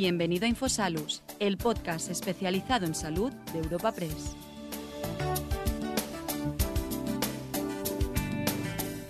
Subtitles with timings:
[0.00, 4.36] Bienvenido a Infosalus, el podcast especializado en salud de Europa Press.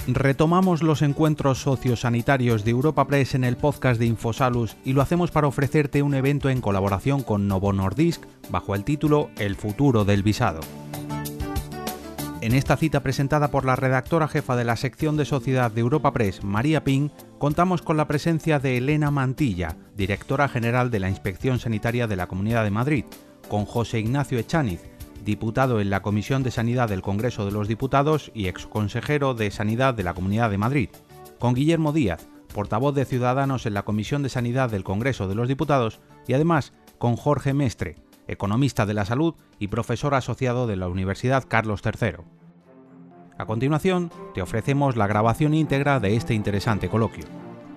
[0.07, 5.31] Retomamos los encuentros sociosanitarios de Europa Press en el podcast de Infosalus y lo hacemos
[5.31, 10.23] para ofrecerte un evento en colaboración con Novo Nordisk bajo el título El futuro del
[10.23, 10.61] visado.
[12.49, 16.15] En esta cita presentada por la redactora jefa de la sección de Sociedad de Europa
[16.15, 21.59] Press, María Ping, contamos con la presencia de Elena Mantilla, directora general de la Inspección
[21.59, 23.05] Sanitaria de la Comunidad de Madrid,
[23.51, 24.81] con José Ignacio Echaniz,
[25.27, 29.93] diputado en la Comisión de Sanidad del Congreso de los Diputados y exconsejero de Sanidad
[29.93, 30.89] de la Comunidad de Madrid,
[31.39, 35.49] con Guillermo Díaz, portavoz de Ciudadanos en la Comisión de Sanidad del Congreso de los
[35.49, 40.89] Diputados, y además con Jorge Mestre, economista de la salud y profesor asociado de la
[40.89, 42.38] Universidad Carlos III.
[43.39, 47.25] A continuación, te ofrecemos la grabación íntegra de este interesante coloquio.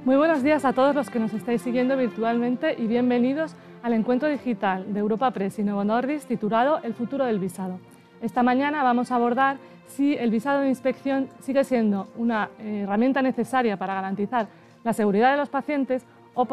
[0.05, 4.27] Muy buenos días a todos los que nos estáis siguiendo virtualmente y bienvenidos al encuentro
[4.27, 7.79] digital de Europa Press y Novo Nordisk titulado El futuro del visado.
[8.23, 13.21] Esta mañana vamos a abordar si el visado de inspección sigue siendo una eh, herramienta
[13.21, 14.47] necesaria para garantizar
[14.83, 16.47] la seguridad de los pacientes o,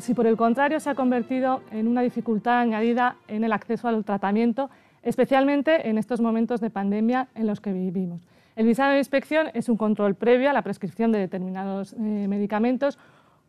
[0.00, 4.04] si por el contrario se ha convertido en una dificultad añadida en el acceso al
[4.04, 4.70] tratamiento,
[5.02, 8.20] especialmente en estos momentos de pandemia en los que vivimos.
[8.56, 11.96] El visado de inspección es un control previo a la prescripción de determinados eh,
[12.28, 12.98] medicamentos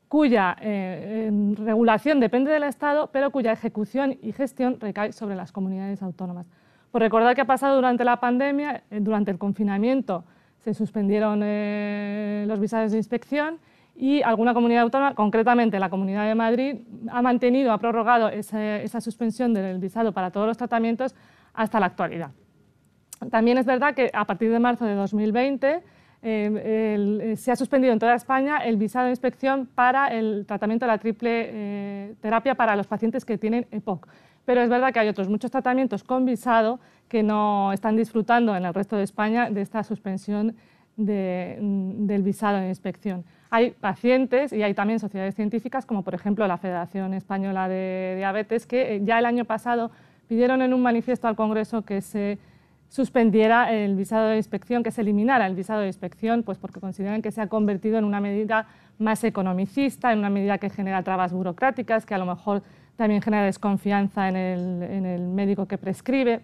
[0.07, 6.01] cuya eh, regulación depende del Estado, pero cuya ejecución y gestión recae sobre las comunidades
[6.01, 6.47] autónomas.
[6.91, 10.23] Por recordar que ha pasado durante la pandemia, eh, durante el confinamiento
[10.59, 11.41] se suspendieron
[12.47, 13.59] los visados de inspección
[13.95, 16.77] y alguna comunidad autónoma, concretamente la Comunidad de Madrid,
[17.11, 21.13] ha mantenido, ha prorrogado esa, suspensión del visado para todos los tratamientos
[21.53, 22.31] hasta la actualidad.
[23.31, 25.83] También es verdad que a partir de marzo de 2020
[26.27, 30.91] eh, se ha suspendido en toda España el visado de inspección para el tratamiento de
[30.91, 34.07] la triple eh, terapia para los pacientes que tienen EPOC.
[34.43, 38.65] Pero es verdad que hay otros muchos tratamientos con visado que no están disfrutando en
[38.65, 40.55] el resto de España de esta suspensión
[40.97, 43.25] del visado de inspección.
[43.49, 48.65] Hay pacientes y hay también sociedades científicas, como por ejemplo la Federación Española de Diabetes,
[48.65, 49.91] que eh, ya el año pasado
[50.27, 52.39] pidieron en un manifiesto al Congreso que se
[52.89, 57.21] suspendiera el visado de inspección, que se eliminara el visado de inspección, pues porque consideran
[57.21, 58.67] que se ha convertido en una medida
[58.99, 62.63] más economicista, en una medida que genera trabas burocráticas, que a lo mejor
[62.95, 66.41] también genera desconfianza en el, médico que prescribe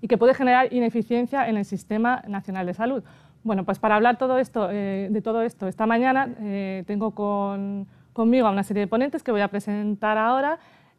[0.00, 3.04] y que puede generar ineficiencia en el Sistema Nacional de Salud.
[3.44, 7.12] Bueno, pues para hablar todo esto, eh, de todo esto esta mañana eh, tengo
[8.12, 10.58] conmigo a una serie de ponentes que voy a presentar ahora.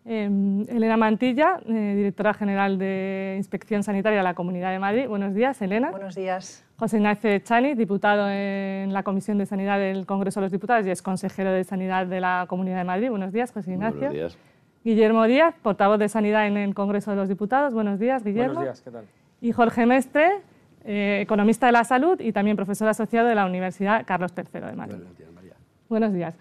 [0.09, 5.05] Em, Elena Mantilla, eh, directora general de Inspección Sanitaria de la Comunidad de Madrid.
[5.05, 5.91] Buenos días, Elena.
[5.91, 6.63] Buenos días.
[6.77, 10.91] José Ignacio Chani, diputado en la Comisión de Sanidad del Congreso de los Diputados y
[10.91, 13.09] es consejero de Sanidad de la Comunidad de Madrid.
[13.09, 13.99] Buenos días, José Ignacio.
[13.99, 14.37] Buenos días.
[14.85, 17.73] Guillermo Díaz, portavoz de Sanidad en el Congreso de los Diputados.
[17.73, 18.61] Buenos días, Guillermo.
[18.61, 19.05] Buenos días, ¿qué tal?
[19.41, 20.39] Y Jorge Mestre,
[20.85, 24.73] eh, economista de la salud y también profesor asociado de la Universidad Carlos III de
[24.73, 24.95] Madrid.
[24.95, 25.53] Buenos días, María.
[25.89, 26.35] Buenos días.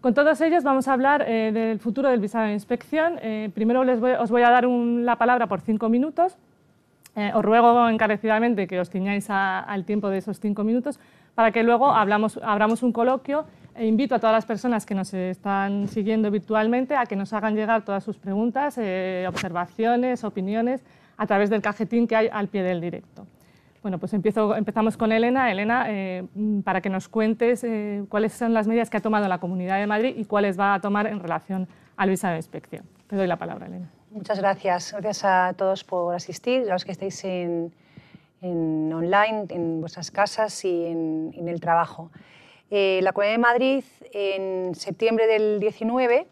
[0.00, 3.18] Con todos ellos vamos a hablar eh, del futuro del visado de inspección.
[3.20, 6.38] Eh, primero les os voy a dar la palabra por cinco minutos.
[7.34, 10.98] os ruego encarecidamente que os ciñáis al tiempo de esos cinco minutos
[11.34, 13.44] para que luego hablamos, abramos un coloquio
[13.74, 17.54] e invito a todas las personas que nos están siguiendo virtualmente a que nos hagan
[17.54, 18.78] llegar todas sus preguntas,
[19.28, 20.82] observaciones, opiniones
[21.18, 23.26] a través del cajetín que hay al pie del directo.
[23.82, 25.50] Bueno, pues empiezo, empezamos con Elena.
[25.50, 26.26] Elena, eh,
[26.64, 29.86] para que nos cuentes eh, cuáles son las medidas que ha tomado la Comunidad de
[29.86, 32.84] Madrid y cuáles va a tomar en relación al visado de inspección.
[33.06, 33.90] Te doy la palabra, Elena.
[34.10, 34.92] Muchas gracias.
[34.92, 37.72] Gracias a todos por asistir, a los que estáis en,
[38.42, 42.10] online, en vuestras casas y en, el trabajo.
[42.70, 46.26] Eh, la Comunidad de Madrid, en septiembre del 19,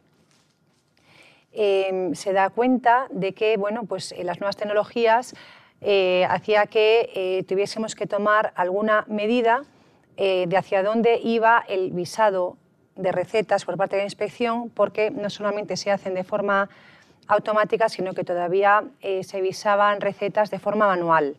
[2.12, 5.34] se da cuenta de que bueno, pues, las nuevas tecnologías
[5.80, 9.62] eh, hacía que eh, tuviésemos que tomar alguna medida
[10.16, 12.56] eh, de hacia dónde iba el visado
[12.96, 16.68] de recetas por parte de la inspección, porque no solamente se hacen de forma
[17.28, 21.36] automática, sino que todavía se visaban recetas de forma manual.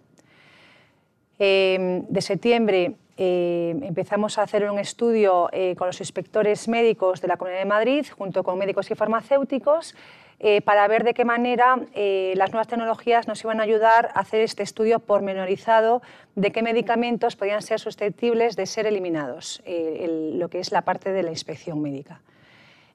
[1.38, 7.70] de septiembre empezamos a hacer un estudio con los inspectores médicos de la Comunidad de
[7.70, 9.96] Madrid, junto con médicos y farmacéuticos,
[10.42, 14.22] eh, para ver de qué manera eh, las nuevas tecnologías nos iban a ayudar a
[14.22, 16.02] hacer este estudio pormenorizado
[16.36, 21.12] de qué medicamentos podían ser susceptibles de ser eliminados, eh, lo que es la parte
[21.12, 22.22] de la inspección médica,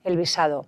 [0.04, 0.64] el visado.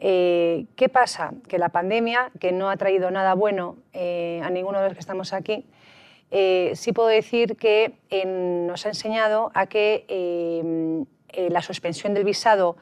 [0.00, 1.32] ¿Qué pasa?
[1.48, 5.32] Que la pandemia, que no ha traído nada bueno a ninguno de los que estamos
[5.32, 5.66] aquí,
[6.30, 7.94] sí puedo decir que
[8.24, 11.04] nos ha enseñado a que
[11.50, 12.76] la suspensión del visado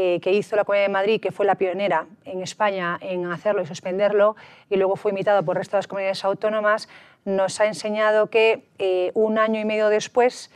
[0.00, 3.62] eh, que hizo la Comunidad de Madrid, que fue la pionera en España en hacerlo
[3.62, 4.36] y suspenderlo,
[4.70, 6.88] y luego fue imitado por el resto de las comunidades autónomas,
[7.24, 10.52] nos ha enseñado que eh, un año y medio después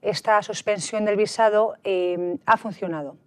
[0.00, 3.18] esta suspensión del visado eh, ha funcionado.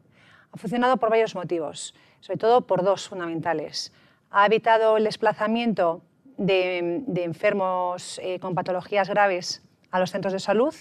[0.51, 3.94] Ha funcionado por varios motivos, sobre todo por dos fundamentales.
[4.31, 6.01] Ha evitado el desplazamiento
[6.38, 9.62] de, enfermos con patologías graves
[9.92, 10.74] a los centros de salud,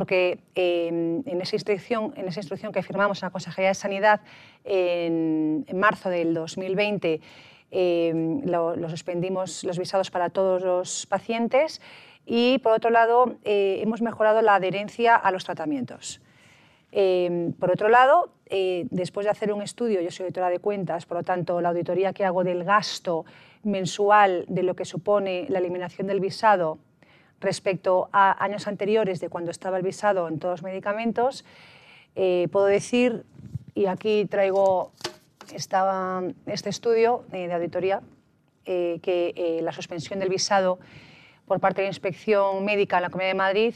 [0.00, 4.22] porque en, esa instrucción, en esa instrucción que firmamos en la Consejería de Sanidad
[4.64, 7.20] en, marzo del 2020,
[7.70, 11.82] eh, lo, suspendimos los visados para todos los pacientes
[12.24, 16.22] y, por otro lado, eh, hemos mejorado la adherencia a los tratamientos.
[16.92, 21.18] Eh, por otro lado, después de hacer un estudio, yo soy auditora de cuentas, por
[21.18, 23.26] lo tanto, la auditoría que hago del gasto
[23.64, 26.78] mensual de lo que supone la eliminación del visado
[27.40, 31.44] respecto a años anteriores de cuando estaba el visado en todos los medicamentos,
[32.14, 33.24] eh, puedo decir,
[33.74, 34.92] y aquí traigo
[35.54, 38.02] este estudio eh, de auditoría,
[38.66, 40.78] eh, que la suspensión del visado
[41.46, 43.74] por parte de la Inspección Médica en la Comunidad de Madrid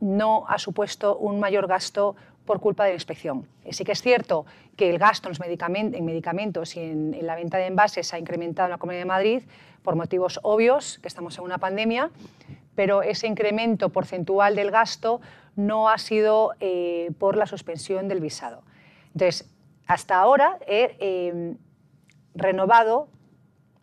[0.00, 3.48] no ha supuesto un mayor gasto por culpa de la inspección.
[3.70, 8.12] Sí que es cierto que el gasto en, medicamentos y en, la venta de envases
[8.12, 9.42] ha incrementado en la Comunidad de Madrid
[9.82, 12.10] por motivos obvios, que estamos en una pandemia,
[12.74, 15.20] pero ese incremento porcentual del gasto
[15.54, 18.62] no ha sido eh, por la suspensión del visado.
[19.14, 19.50] Entonces,
[19.86, 21.56] hasta ahora he em,
[22.34, 23.08] renovado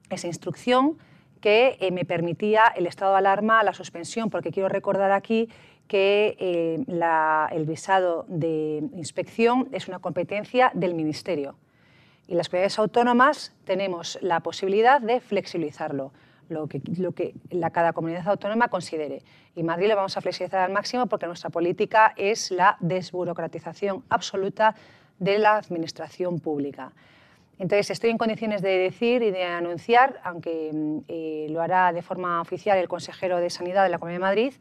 [0.10, 1.00] esa instrucción
[1.42, 5.50] que eh, me permitía el estado de alarma, la suspensión, porque quiero recordar aquí
[5.88, 6.86] que eh,
[7.52, 11.56] el visado de inspección es una competencia del Ministerio
[12.28, 16.14] y las comunidades autónomas tenemos la posibilidad de flexibilizarlo,
[16.50, 19.24] lo que, la, cada comunidad autónoma considere.
[19.56, 24.76] Y Madrid lo vamos a flexibilizar al máximo porque nuestra política es la desburocratización absoluta
[25.20, 26.92] de la administración pública.
[27.60, 32.02] Entonces, estoy en condiciones de decir y de anunciar, aunque mm, eh, lo hará de
[32.02, 34.54] forma oficial el consejero de Sanidad de la Comunidad de Madrid,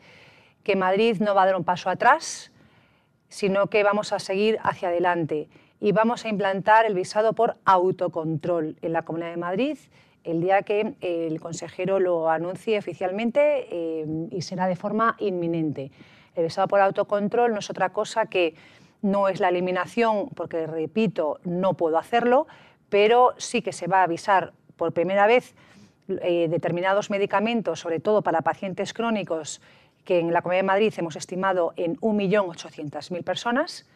[0.62, 2.52] que Madrid no va a dar un paso atrás,
[3.28, 5.48] sino que vamos a seguir hacia adelante
[5.80, 9.78] y vamos a implantar el visado por autocontrol en la Comunidad de Madrid
[10.24, 15.90] el día que el consejero lo anuncie oficialmente eh, y será de forma inminente.
[16.34, 18.54] El visado por autocontrol no es otra cosa que
[19.02, 22.46] no es la eliminación, porque repito, no puedo hacerlo,
[22.88, 25.54] pero sí que se va a avisar por primera vez
[26.08, 29.60] eh, determinados medicamentos, sobre todo para pacientes crónicos
[30.04, 33.88] que en la Comunidad de Madrid hemos estimado en 1.800.000 personas,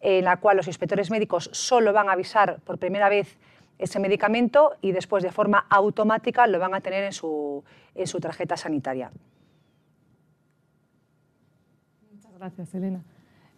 [0.00, 3.38] en la cual los inspectores médicos solo van a avisar por primera vez
[3.78, 7.64] ese medicamento y después de forma automática lo van a tener en su,
[7.94, 9.10] en su tarjeta sanitaria.
[12.12, 13.02] Muchas gracias, Elena.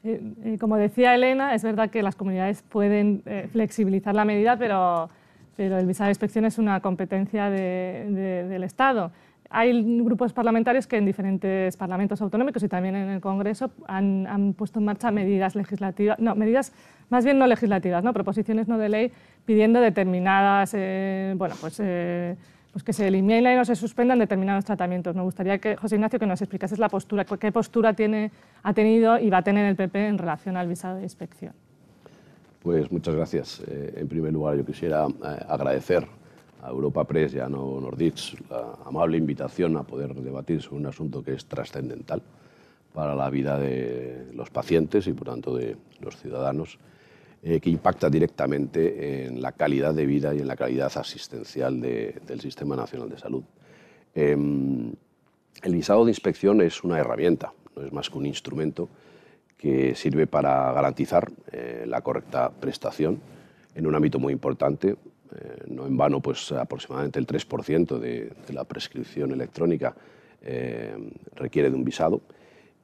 [0.05, 4.57] Eh, eh, como decía Elena, es verdad que las comunidades pueden eh, flexibilizar la medida,
[4.57, 5.11] pero,
[5.57, 9.11] pero el visado de inspección es una competencia del Estado.
[9.51, 14.79] Hay grupos parlamentarios que en diferentes parlamentos autonómicos y también en el Congreso han, puesto
[14.81, 16.73] en marcha medidas legislativas, no, medidas
[17.11, 18.13] más bien no legislativas, ¿no?
[18.13, 19.13] proposiciones no de ley
[19.45, 22.37] pidiendo determinadas, eh, bueno, pues, eh,
[22.73, 25.15] pues que se eliminen y no se suspendan determinados tratamientos.
[25.15, 28.33] Me gustaría que, José Ignacio, que nos explicases la postura, qué postura tiene,
[28.63, 31.53] ha tenido y va a tener el PP en relación al visado de inspección.
[32.63, 33.63] Pues muchas gracias.
[33.69, 35.07] Eh, en primer lugar, yo quisiera
[35.49, 36.07] agradecer
[36.63, 40.87] a Europa Press y a No Nordics la amable invitación a poder debatir sobre un
[40.87, 42.23] asunto que es trascendental
[42.93, 46.79] para la vida de los pacientes y, por tanto, de los ciudadanos,
[47.43, 52.41] eh, que impacta directamente en la calidad de vida y en la calidad asistencial del
[52.41, 53.45] Sistema Nacional de Salud.
[54.15, 54.93] Em,
[55.63, 58.89] el visado de inspección es una herramienta, no es más que un instrumento
[59.59, 63.21] que sirve para garantizar eh, la correcta prestación
[63.75, 64.97] en un ámbito muy importante,
[65.35, 69.95] eh, no en vano, pues aproximadamente el 3% de, la prescripción electrónica
[70.43, 70.95] eh,
[71.35, 72.21] requiere de un visado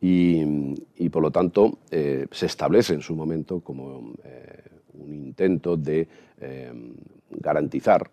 [0.01, 4.15] y, por lo tanto eh, se establece en su momento como
[4.95, 6.09] un intento de
[7.31, 8.11] garantizar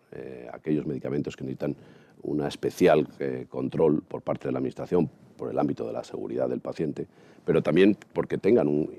[0.53, 1.75] aquellos medicamentos que necesitan
[2.21, 3.07] un especial
[3.49, 7.07] control por parte de la Administración por el ámbito de la seguridad del paciente,
[7.43, 8.91] pero también porque tengan un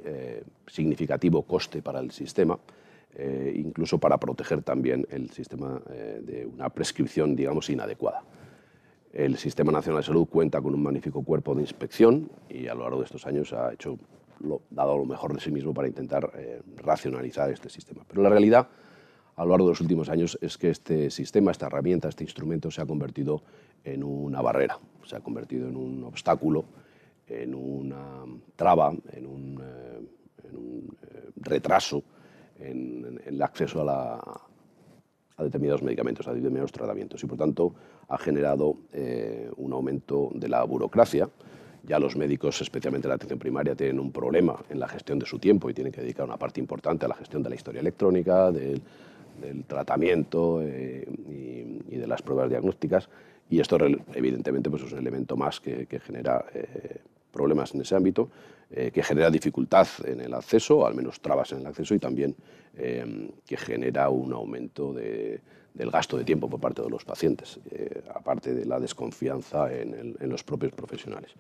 [0.66, 2.58] significativo coste para el sistema
[3.16, 8.22] eh, incluso para proteger también el sistema eh, de una prescripción, digamos, inadecuada.
[9.12, 12.82] El Sistema Nacional de Salud cuenta con un magnífico cuerpo de inspección y a lo
[12.84, 13.98] largo de estos años ha hecho
[14.38, 18.04] lo, dado lo mejor de sí mismo para intentar eh, racionalizar este sistema.
[18.06, 18.68] Pero la realidad
[19.34, 22.70] a lo largo de los últimos años es que este sistema, esta herramienta, este instrumento
[22.70, 23.42] se ha convertido
[23.82, 26.64] en una barrera, se ha convertido en un obstáculo,
[27.26, 28.24] en una
[28.54, 29.62] traba, en un,
[30.44, 30.96] en un
[31.36, 32.04] retraso
[32.60, 34.40] el acceso a,
[35.44, 37.74] determinados medicamentos, a determinados tratamientos y por tanto
[38.08, 41.28] ha generado eh, un aumento de la burocracia.
[41.82, 45.38] Ya los médicos, especialmente la atención primaria, tienen un problema en la gestión de su
[45.38, 48.52] tiempo y tienen que dedicar una parte importante a la gestión de la historia electrónica,
[48.52, 48.82] del,
[49.66, 51.08] tratamiento eh,
[51.88, 53.08] y, de las pruebas diagnósticas.
[53.48, 53.78] Y esto,
[54.14, 57.00] evidentemente, pues es un elemento más que, genera eh,
[57.32, 58.28] problemas en ese ámbito,
[58.72, 62.36] eh, que genera dificultad en el acceso, al menos trabas en el acceso, y también
[62.76, 68.00] eh, que genera un aumento del gasto de tiempo por parte de los pacientes, eh,
[68.14, 71.32] aparte de la desconfianza en, los propios profesionales.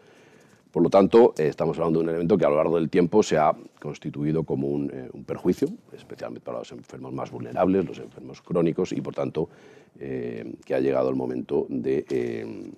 [0.72, 3.38] Por lo tanto, estamos hablando de un elemento que a lo largo del tiempo se
[3.38, 4.88] ha constituido como un,
[5.24, 9.48] perjuicio, especialmente para los enfermos más vulnerables, los enfermos crónicos, y por tanto
[9.96, 12.72] que ha llegado el momento de,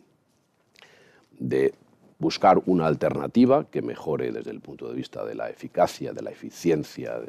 [1.38, 1.75] de
[2.23, 6.31] buscar una alternativa que mejore desde el punto de vista de la eficacia, de la
[6.31, 7.21] eficiencia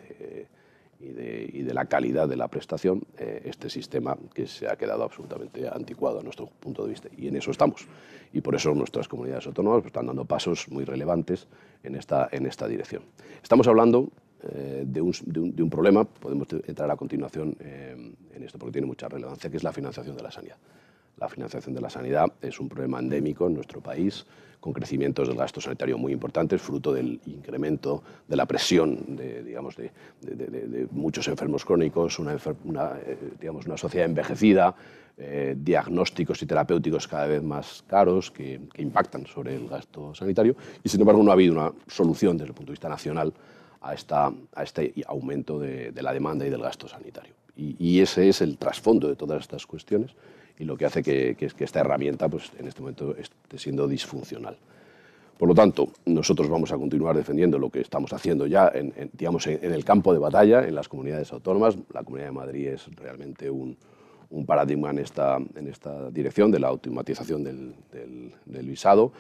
[1.00, 5.68] y, de, la calidad de la prestación eh, este sistema que se ha quedado absolutamente
[5.68, 7.10] anticuado a nuestro punto de vista.
[7.18, 7.88] Y en eso estamos.
[8.32, 11.48] Y por eso nuestras comunidades autónomas pues, están dando pasos muy relevantes
[11.84, 13.02] en esta, en esta dirección.
[13.42, 14.10] Estamos hablando
[14.44, 19.50] eh, de, un, problema, podemos entrar a continuación eh, en esto porque tiene mucha relevancia,
[19.50, 20.58] que es la financiación de la sanidad.
[21.18, 24.26] La financiación de la sanidad es un problema endémico en nuestro país
[24.64, 29.76] con crecimientos del gasto sanitario muy importantes, fruto del incremento de la presión de, digamos,
[29.76, 29.92] de,
[30.92, 34.74] muchos enfermos crónicos, una, eh, digamos, una sociedad envejecida,
[35.18, 40.88] eh, diagnósticos y terapéuticos cada vez más caros que, impactan sobre el gasto sanitario y
[40.88, 43.34] sin embargo no ha habido una solución desde el punto de vista nacional
[43.82, 47.34] a, esta, a este aumento de, la demanda y del gasto sanitario.
[47.58, 50.16] Y, y ese es el trasfondo de todas estas cuestiones
[50.60, 54.58] y lo que hace que, esta herramienta pues, en este momento esté siendo disfuncional.
[55.38, 59.48] Por lo tanto, nosotros vamos a continuar defendiendo lo que estamos haciendo ya en, digamos,
[59.48, 61.76] en, el campo de batalla, en las comunidades autónomas.
[61.94, 63.76] La Comunidad de Madrid es realmente un,
[64.46, 67.76] paradigma en esta, en esta dirección de la automatización del,
[68.46, 69.12] del, visado,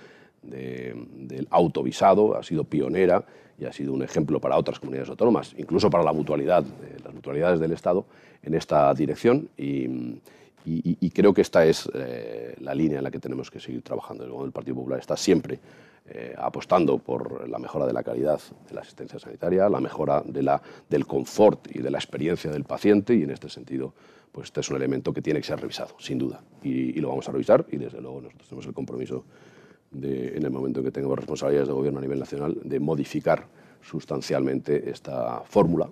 [0.41, 3.23] del autovisado, ha sido pionera
[3.59, 6.63] y ha sido un ejemplo para otras comunidades autónomas, incluso para la mutualidad,
[7.03, 8.05] las mutualidades del Estado
[8.41, 9.49] en esta dirección.
[9.57, 10.19] Y,
[10.65, 14.43] y, creo que esta es eh, la línea en la que tenemos que seguir trabajando.
[14.45, 15.59] El, Partido Popular está siempre
[16.07, 20.43] eh, apostando por la mejora de la calidad de la asistencia sanitaria, la mejora de
[20.43, 23.93] la, del confort y de la experiencia del paciente y en este sentido
[24.31, 26.41] pues este es un elemento que tiene que ser revisado, sin duda.
[26.63, 29.25] Y, lo vamos a revisar y desde luego nosotros tenemos el compromiso
[29.91, 33.45] de, en el momento en que tengamos responsabilidades de gobierno a nivel nacional de modificar
[33.81, 35.87] sustancialmente esta fórmula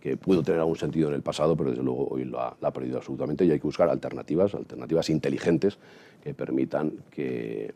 [0.00, 2.98] que pudo tener algún sentido en el pasado, pero desde luego hoy lo ha, perdido
[2.98, 3.44] absolutamente.
[3.44, 5.78] Y hay que buscar alternativas, alternativas inteligentes
[6.22, 7.72] que permitan que,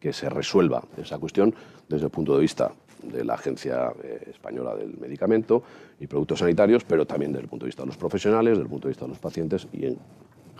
[0.00, 1.54] que, se resuelva esa cuestión
[1.88, 5.62] desde el punto de vista de la Agencia eh, Española del Medicamento
[6.00, 8.68] y Productos Sanitarios, pero también desde el punto de vista de los profesionales, desde el
[8.68, 9.98] punto de vista de los pacientes y en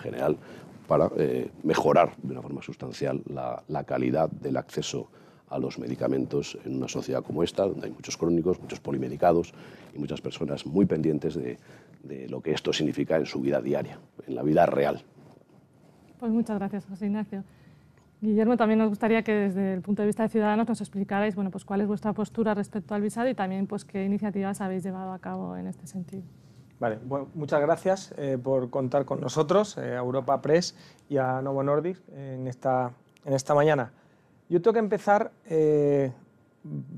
[0.01, 0.37] general
[0.87, 5.09] para eh, mejorar de una forma sustancial la, la calidad del acceso
[5.51, 9.53] a los medicamentos en una sociedad como esta, donde hay muchos crónicos, muchos polimedicados
[9.95, 11.59] y muchas personas muy pendientes de,
[12.29, 15.03] lo que esto significa en su vida diaria, en la vida real.
[16.19, 17.45] Pues muchas gracias, José Ignacio.
[18.21, 21.51] Guillermo, también nos gustaría que desde el punto de vista de Ciudadanos nos explicarais bueno,
[21.51, 25.13] pues cuál es vuestra postura respecto al visado y también pues, qué iniciativas habéis llevado
[25.13, 26.25] a cabo en este sentido.
[26.81, 30.77] Vale, bueno, muchas gracias eh, por contar con nosotros, eh, a Europa Press
[31.09, 32.93] y a Novo Nordisk en esta,
[33.25, 33.93] en esta mañana.
[34.49, 36.13] Yo tengo que empezar eh,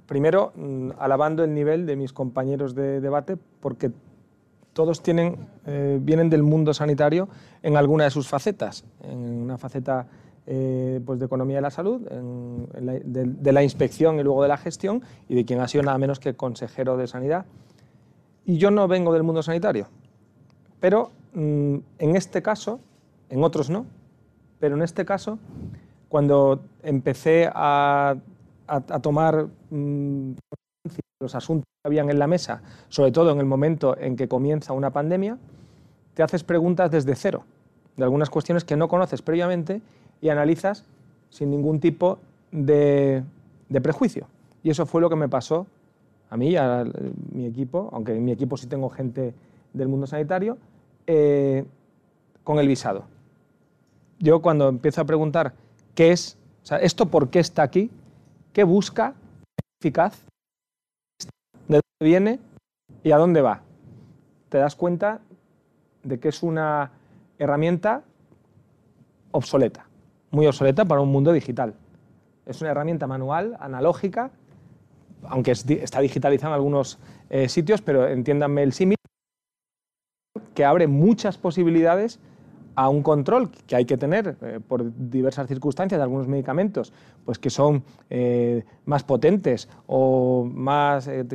[0.07, 3.91] primero mm, alabando el nivel de mis compañeros de debate porque
[4.73, 7.29] todos tienen, eh, vienen del mundo sanitario
[7.63, 10.07] en alguna de sus facetas, en una faceta
[10.47, 15.03] eh, pues de economía de la salud, de, la inspección y luego de la gestión
[15.29, 17.47] y de quien ha sido nada menos que consejero de sanidad.
[18.45, 19.89] Y yo no vengo del mundo sanitario,
[20.79, 22.81] pero mm, en este caso,
[23.29, 23.87] en otros no,
[24.61, 25.39] pero en este caso
[26.11, 28.17] cuando empecé a,
[29.01, 30.33] tomar mm,
[31.21, 34.73] los asuntos que habían en la mesa, sobre todo en el momento en que comienza
[34.73, 35.39] una pandemia,
[36.15, 37.45] te haces preguntas desde cero,
[37.97, 39.83] de algunas cuestiones que no conoces previamente
[40.21, 40.85] y analizas
[41.31, 42.19] sin ningún tipo
[42.51, 43.23] de,
[43.81, 44.27] prejuicio.
[44.65, 45.69] Y eso fue lo que me pasó
[46.29, 46.85] a mí y a
[47.33, 49.33] mi equipo, aunque en mi equipo sí tengo gente
[49.73, 50.59] del mundo sanitario,
[51.07, 51.65] eh,
[52.43, 53.05] con el visado.
[54.19, 55.55] Yo cuando empiezo a preguntar
[55.95, 57.91] qué es, o sea, esto por qué está aquí,
[58.53, 59.15] qué busca,
[59.81, 60.21] eficaz,
[61.69, 62.39] de dónde viene
[63.03, 63.63] y a dónde va.
[64.49, 65.21] Te das cuenta
[66.03, 66.91] de que es una
[67.39, 68.03] herramienta
[69.33, 69.87] obsoleta,
[70.31, 71.75] muy obsoleta para un mundo digital.
[72.47, 74.31] Es una herramienta manual, analógica,
[75.25, 78.97] aunque está digitalizada en algunos eh, sitios, pero entiéndanme el símil,
[80.55, 82.19] que abre muchas posibilidades
[82.81, 86.95] a un control que hay que tener eh, por diversas circunstancias de algunos medicamentos,
[87.27, 91.27] pues que son eh, más potentes o más eh,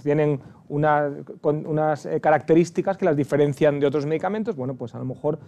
[0.00, 5.40] tienen unas características que las diferencian de otros medicamentos, bueno, pues a lo mejor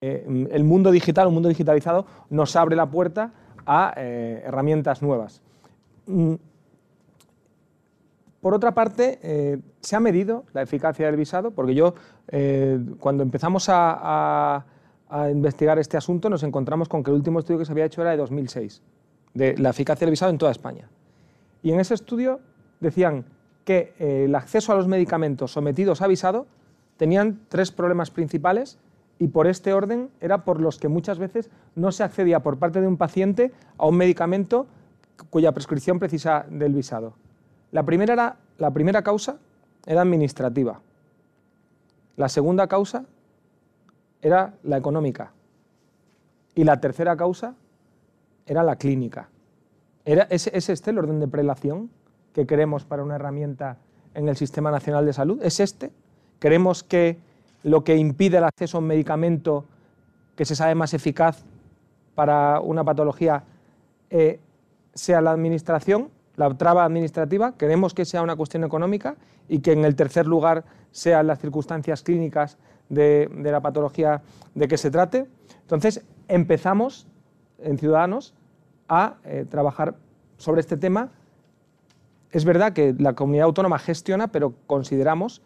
[0.00, 3.32] el mundo digital, un mundo digitalizado, nos abre la puerta
[3.66, 5.42] a herramientas nuevas.
[6.06, 6.34] Mm.
[8.40, 11.94] Por otra parte, se ha medido la eficacia del visado, porque yo,
[13.00, 14.64] cuando empezamos a
[15.30, 18.12] investigar este asunto, nos encontramos con que el último estudio que se había hecho era
[18.12, 18.82] de 2006,
[19.34, 20.88] de la eficacia del visado en toda España.
[21.62, 22.40] Y en ese estudio
[22.80, 23.24] decían
[23.64, 26.46] que eh, el acceso a los medicamentos sometidos a visado
[26.96, 28.78] tenían tres problemas principales
[29.18, 32.80] y por este orden era por los que muchas veces no se accedía por parte
[32.80, 34.66] de un paciente a un medicamento
[35.28, 37.14] cuya prescripción precisa del visado.
[37.72, 39.38] La primera, era, la primera causa
[39.86, 40.80] era administrativa.
[42.16, 43.04] La segunda causa
[44.22, 45.32] era la económica.
[46.54, 47.54] Y la tercera causa
[48.46, 49.28] era la clínica.
[50.04, 51.90] Era, ¿es, este el orden de prelación
[52.32, 53.78] que queremos para una herramienta
[54.14, 55.40] en el Sistema Nacional de Salud?
[55.42, 55.92] ¿Es este?
[56.38, 57.18] ¿Queremos que
[57.62, 59.64] lo que impide el acceso a un medicamento
[60.36, 61.44] que se sabe más eficaz
[62.14, 63.44] para una patología
[64.08, 64.40] eh,
[64.94, 67.52] sea la administración, la traba administrativa?
[67.52, 69.16] ¿Queremos que sea una cuestión económica
[69.48, 72.56] y que en el tercer lugar sean las circunstancias clínicas
[72.90, 74.20] de, la patología
[74.54, 75.26] de que se trate.
[75.62, 77.06] Entonces, empezamos
[77.58, 78.34] en Ciudadanos
[78.88, 79.94] a eh, trabajar
[80.36, 81.10] sobre este tema.
[82.30, 85.42] Es verdad que la comunidad autónoma gestiona, pero consideramos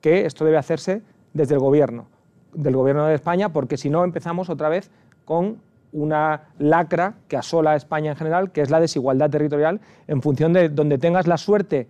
[0.00, 1.02] que esto debe hacerse
[1.32, 2.06] desde el gobierno,
[2.52, 4.90] del gobierno de España, porque si no empezamos otra vez
[5.24, 5.58] con
[5.92, 10.52] una lacra que asola a España en general, que es la desigualdad territorial, en función
[10.52, 11.88] de donde tengas la suerte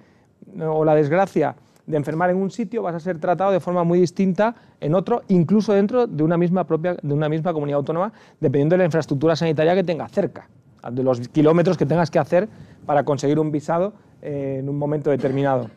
[0.61, 1.57] o la desgracia
[1.89, 5.23] de enfermar en un sitio vas a ser tratado de forma muy distinta en otro,
[5.29, 9.35] incluso dentro de una misma, propia, de una misma comunidad autónoma, dependiendo de la infraestructura
[9.35, 10.49] sanitaria que tenga cerca,
[10.93, 12.49] de los kilómetros que tengas que hacer
[12.85, 15.71] para conseguir un visado eh, en un momento determinado.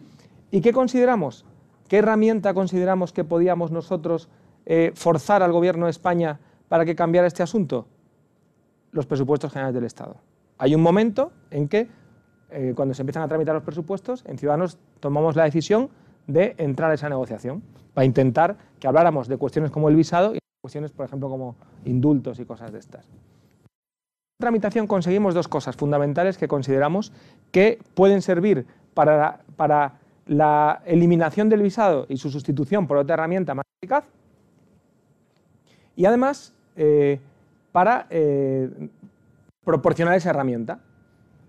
[0.51, 1.45] ¿Y qué consideramos?
[1.87, 4.27] ¿Qué herramienta consideramos que podíamos nosotros
[4.65, 7.87] eh, forzar al Gobierno de España para que cambiara este asunto?
[8.91, 10.17] Los presupuestos generales del Estado.
[10.57, 11.87] Hay un momento en que,
[12.49, 15.89] eh, cuando se empiezan a tramitar los presupuestos, en Ciudadanos tomamos la decisión
[16.31, 17.63] de entrar a esa negociación,
[17.93, 22.39] para intentar que habláramos de cuestiones como el visado y cuestiones, por ejemplo, como indultos
[22.39, 23.05] y cosas de estas.
[23.05, 27.11] En tramitación conseguimos dos cosas fundamentales que consideramos
[27.51, 33.53] que pueden servir para, para la eliminación del visado y su sustitución por otra herramienta
[33.53, 34.05] más eficaz
[35.95, 37.19] y además eh,
[37.71, 38.69] para eh,
[39.63, 40.79] proporcionar esa herramienta.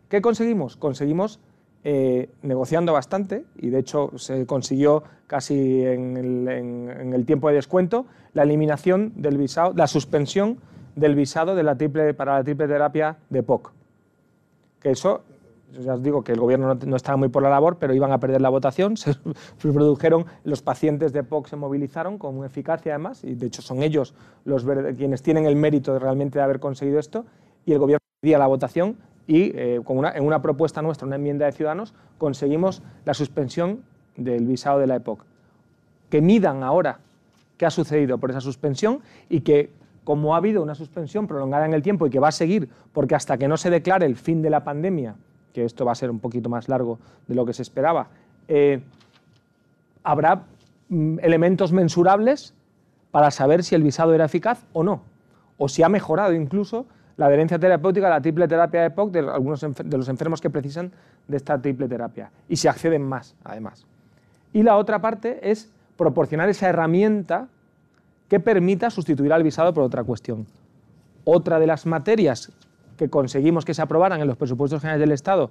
[0.08, 0.76] ¿Qué conseguimos?
[0.76, 1.40] Conseguimos
[1.84, 6.16] eh, negociando bastante, y de hecho se consiguió casi en
[6.46, 10.58] el, tiempo de descuento, la eliminación del visado, la suspensión
[10.94, 13.72] del visado de la triple, para la triple terapia de POC.
[14.78, 15.22] Que eso,
[15.72, 18.20] ya os digo que el gobierno no, estaba muy por la labor, pero iban a
[18.20, 19.16] perder la votación, se
[19.60, 24.14] produjeron, los pacientes de POC se movilizaron con eficacia además, y de hecho son ellos
[24.44, 24.64] los
[24.96, 27.24] quienes tienen el mérito de realmente de haber conseguido esto,
[27.66, 28.98] y el gobierno perdía la votación
[29.32, 29.80] y eh,
[30.14, 33.80] en una propuesta nuestra, una enmienda de Ciudadanos, conseguimos la suspensión
[34.14, 35.24] del visado de la EPOC.
[36.10, 36.98] Que midan ahora
[37.56, 38.98] qué ha sucedido por esa suspensión
[39.30, 39.70] y que,
[40.04, 43.14] como ha habido una suspensión prolongada en el tiempo y que va a seguir, porque
[43.14, 45.14] hasta que no se declare el fin de la pandemia,
[45.54, 48.08] que esto va a ser un poquito más largo de lo que se esperaba,
[48.48, 48.82] eh,
[50.02, 50.42] habrá
[50.90, 52.52] mm, elementos mensurables
[53.10, 55.00] para saber si el visado era eficaz o no,
[55.56, 56.84] o si ha mejorado incluso
[57.16, 60.92] la adherencia terapéutica, la triple terapia EPOC de algunos de los enfermos que precisan
[61.28, 63.86] de esta triple terapia y se acceden más, además.
[64.52, 67.48] Y la otra parte es proporcionar esa herramienta
[68.28, 70.46] que permita sustituir al visado por otra cuestión.
[71.24, 72.50] Otra de las materias
[72.96, 75.50] que conseguimos que se aprobaran en los presupuestos generales del Estado,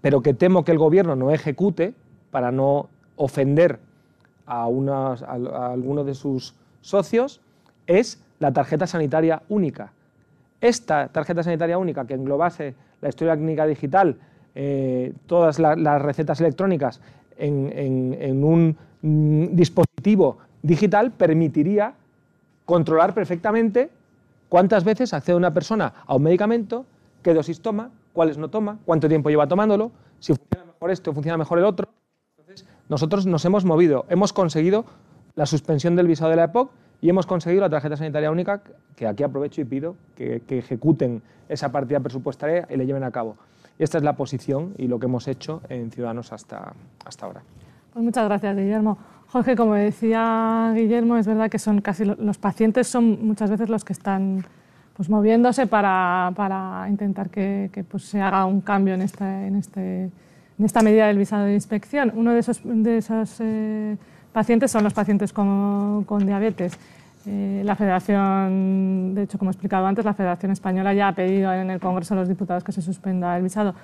[0.00, 1.94] pero que temo que el Gobierno no ejecute
[2.30, 3.78] para no ofender
[4.46, 7.40] a, a alguno de sus socios,
[7.86, 9.92] es la tarjeta sanitaria única
[10.64, 14.16] esta tarjeta sanitaria única que englobase la historia clínica digital,
[14.54, 17.02] eh, todas las recetas electrónicas
[17.36, 21.92] en, un mm, dispositivo digital, permitiría
[22.64, 23.90] controlar perfectamente
[24.48, 26.86] cuántas veces accede una persona a un medicamento,
[27.22, 31.14] qué dosis toma, cuáles no toma, cuánto tiempo lleva tomándolo, si funciona mejor esto o
[31.14, 31.88] funciona mejor el otro.
[32.38, 34.86] Entonces, nosotros nos hemos movido, hemos conseguido
[35.34, 38.62] la suspensión del visado de la EPOC y hemos conseguido la tarjeta sanitaria única,
[38.96, 43.36] que aquí aprovecho y pido que, ejecuten esa partida presupuestaria y le lleven a cabo.
[43.78, 46.72] Y esta es la posición y lo que hemos hecho en Ciudadanos hasta,
[47.04, 47.42] hasta ahora.
[47.92, 48.98] Pues muchas gracias, Guillermo.
[49.28, 53.84] Jorge, como decía Guillermo, es verdad que son casi los pacientes son muchas veces los
[53.84, 54.44] que están
[54.96, 59.56] pues, moviéndose para, para intentar que, que pues, se haga un cambio en, esta, en,
[59.56, 62.12] este, en esta medida del visado de inspección.
[62.14, 63.96] Uno de esos, de esos eh,
[64.34, 66.78] pacientes son los pacientes con, con diabetes.
[67.26, 71.54] Eh, la Federación, de hecho, como he explicado antes, la Federación Española ya ha pedido
[71.54, 73.74] en el Congreso de los Diputados que se suspenda el visado.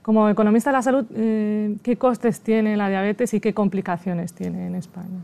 [0.00, 4.68] Como economista de la salud, eh, ¿qué costes tiene la diabetes y qué complicaciones tiene
[4.68, 5.18] en España?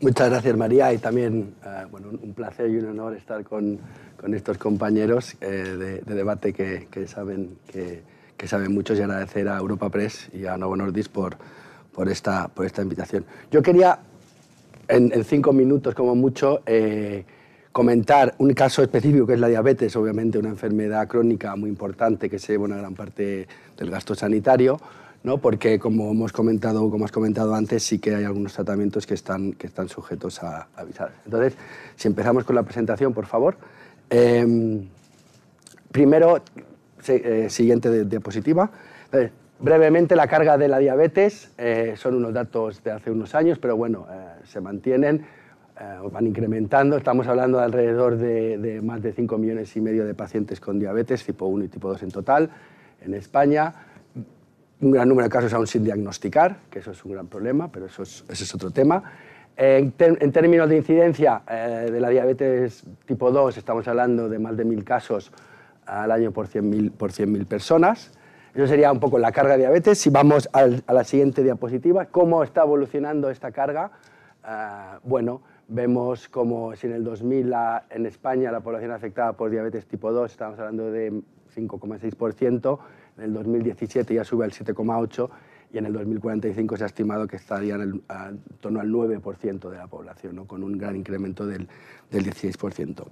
[0.00, 3.78] Muchas gracias, María, y también eh, bueno, un placer y un honor estar con,
[4.20, 8.02] con estos compañeros eh, de, debate que, que saben, que,
[8.36, 11.38] que, saben mucho y agradecer a Europa Press y a Novo Nordisk por,
[11.94, 13.24] por, esta, por esta invitación.
[13.50, 13.98] Yo quería,
[14.88, 16.62] en, cinco minutos como mucho,
[17.72, 22.38] comentar un caso específico que es la diabetes, obviamente una enfermedad crónica muy importante que
[22.38, 23.46] se lleva una gran parte
[23.76, 24.80] del gasto sanitario,
[25.24, 25.38] ¿no?
[25.38, 29.52] porque como hemos comentado, como has comentado antes, sí que hay algunos tratamientos que están,
[29.52, 31.12] que están sujetos a, avisar.
[31.24, 31.54] Entonces,
[31.96, 33.56] si empezamos con la presentación, por favor.
[34.08, 34.86] Eh,
[35.92, 36.42] primero,
[37.08, 38.70] eh, siguiente diapositiva.
[39.58, 43.76] Brevemente, la carga de la diabetes eh, son unos datos de hace unos años, pero
[43.76, 45.24] bueno, eh, se mantienen
[45.78, 46.96] eh, van incrementando.
[46.96, 51.24] Estamos hablando de alrededor de, más de 5 millones y medio de pacientes con diabetes
[51.24, 52.50] tipo 1 y tipo 2 en total
[53.02, 53.74] en España.
[54.80, 57.86] Un gran número de casos aún sin diagnosticar, que eso es un gran problema, pero
[57.86, 59.02] eso es, ese es otro tema.
[59.58, 64.84] En, términos de incidencia de la diabetes tipo 2, estamos hablando de más de mil
[64.84, 65.32] casos
[65.86, 68.15] al año por 100.000 por 100 personas.
[68.56, 69.98] Eso sería un poco la carga de diabetes.
[69.98, 73.92] Si vamos a la siguiente diapositiva, ¿cómo está evolucionando esta carga?
[74.42, 77.52] Uh, bueno, Vemos como si en el 2000
[77.90, 81.10] en España la población afectada por diabetes tipo 2, estamos hablando de
[81.56, 82.78] 5,6%,
[83.18, 85.28] en el 2017 ya sube al 7,8%
[85.72, 88.00] y en el 2045 se ha estimado que estaría en,
[88.60, 91.66] torno al 9% de la población, con un gran incremento del,
[92.12, 93.04] del 16%.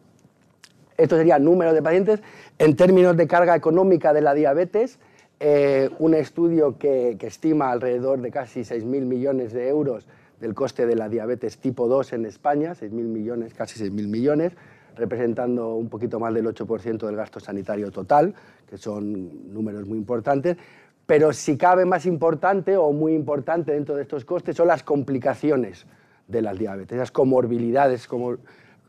[0.96, 2.22] Esto sería el número de pacientes.
[2.56, 5.00] En términos de carga económica de la diabetes,
[5.46, 10.06] eh, un estudio que, que estima alrededor de casi 6.000 millones de euros
[10.40, 14.52] del coste de la diabetes tipo 2 en España, 6.000 millones, casi 6.000 millones,
[14.96, 18.34] representando un poquito más del 8% del gasto sanitario total,
[18.66, 20.56] que son números muy importantes.
[21.04, 25.84] Pero si cabe más importante o muy importante dentro de estos costes son las complicaciones
[26.26, 28.38] de las diabetes, las comorbilidades como,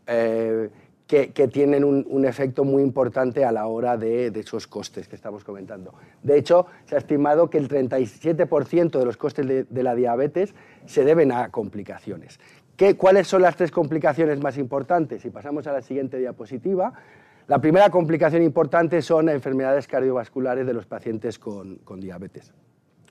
[0.07, 0.69] eh,
[1.07, 5.93] que, tienen un, efecto muy importante a la hora de, esos costes que estamos comentando.
[6.23, 11.05] De hecho, se ha estimado que el 37% de los costes de, la diabetes se
[11.05, 12.39] deben a complicaciones.
[12.75, 15.21] ¿Qué, ¿Cuáles son las tres complicaciones más importantes?
[15.21, 16.93] Si pasamos a la siguiente diapositiva,
[17.47, 22.51] la primera complicación importante son enfermedades cardiovasculares de los pacientes con, con diabetes,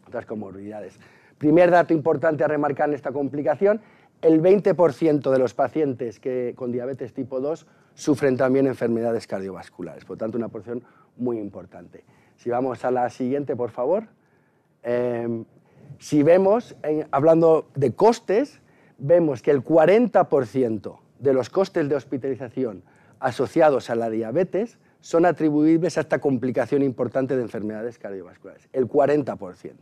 [0.07, 0.99] otras comorbilidades.
[1.39, 3.81] Primer dato importante a remarcar en esta complicación
[4.21, 10.19] el 20% de los pacientes que, con diabetes tipo 2 sufren también enfermedades cardiovasculares, por
[10.19, 10.83] tanto una porción
[11.17, 12.05] muy importante.
[12.37, 14.09] Si vamos a la siguiente, por favor.
[14.83, 15.45] Em,
[15.99, 16.77] si vemos,
[17.11, 18.61] hablando de costes,
[18.99, 22.83] vemos que el 40% de los costes de hospitalización
[23.21, 29.73] asociados a la diabetes son atribuibles a esta complicación importante de enfermedades cardiovasculares, el 40%.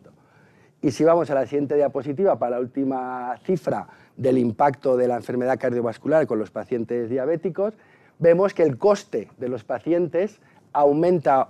[0.81, 5.17] Y si vamos a la siguiente diapositiva, para la última cifra del impacto de la
[5.17, 7.75] enfermedad cardiovascular con los pacientes diabéticos,
[8.23, 10.41] vemos que el coste de los pacientes
[10.73, 11.49] aumenta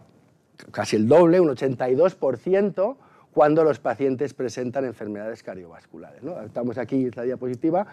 [0.71, 2.97] casi el doble, un 82%,
[3.33, 6.23] cuando los pacientes presentan enfermedades cardiovasculares.
[6.45, 7.87] Estamos aquí en la diapositiva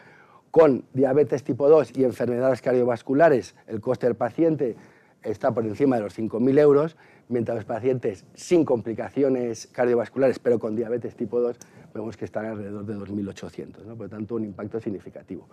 [0.51, 4.75] con diabetes tipo 2 y enfermedades cardiovasculares, el coste del paciente
[5.23, 6.97] está por encima de los 5.000 euros,
[7.29, 11.57] mientras los pacientes sin complicaciones cardiovasculares, pero con diabetes tipo 2,
[11.93, 13.95] vemos que están alrededor de 2.800, ¿no?
[13.95, 15.47] por lo tanto un impacto significativo.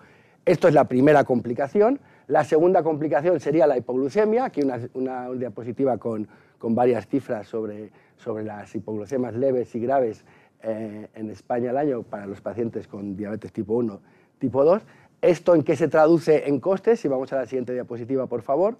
[0.45, 2.01] Esto es la primera complicación.
[2.29, 4.63] La segunda complicación sería la hipoglucemia, aquí
[4.95, 6.29] una, diapositiva con,
[6.61, 10.25] varias cifras sobre, sobre las hipoglucemias leves y graves
[10.63, 14.01] eh, en España al año para los pacientes con diabetes tipo 1,
[14.39, 14.83] tipo 2.
[15.21, 17.01] ¿Esto en qué se traduce en costes?
[17.01, 18.77] Si vamos a la siguiente diapositiva, por favor.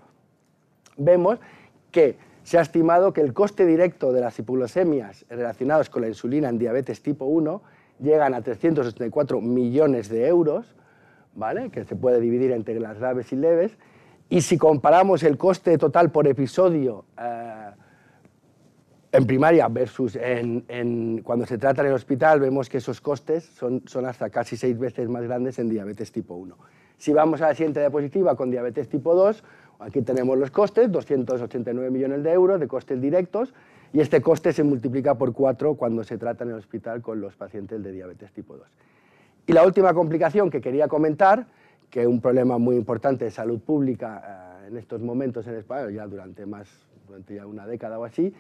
[0.97, 1.39] Vemos
[1.91, 6.49] que se ha estimado que el coste directo de las hipoglucemias relacionadas con la insulina
[6.49, 7.61] en diabetes tipo 1
[7.99, 10.77] llegan a 384 millones de euros,
[11.35, 11.71] ¿vale?
[11.71, 13.77] que se puede dividir entre las graves y leves,
[14.29, 17.71] y si comparamos el coste total por episodio eh,
[19.11, 23.83] en primaria versus en, cuando se trata en el hospital, vemos que esos costes son,
[23.87, 26.57] son hasta casi seis veces más grandes en diabetes tipo 1.
[26.97, 29.43] Si vamos a la siguiente diapositiva con diabetes tipo 2,
[29.79, 33.53] Aquí tenemos los costes, 289 millones de euros de costes directos,
[33.93, 37.37] y este coste se multiplica por cuatro cuando se trata en el hospital con los
[37.37, 38.67] pacientes de diabetes tipo 2.
[39.47, 41.47] Y la última complicación que quería comentar,
[41.91, 45.91] que es un problema muy importante de salud pública eh, en estos momentos en España,
[45.91, 46.69] ya durante, más,
[47.07, 48.35] durante ya una década o así,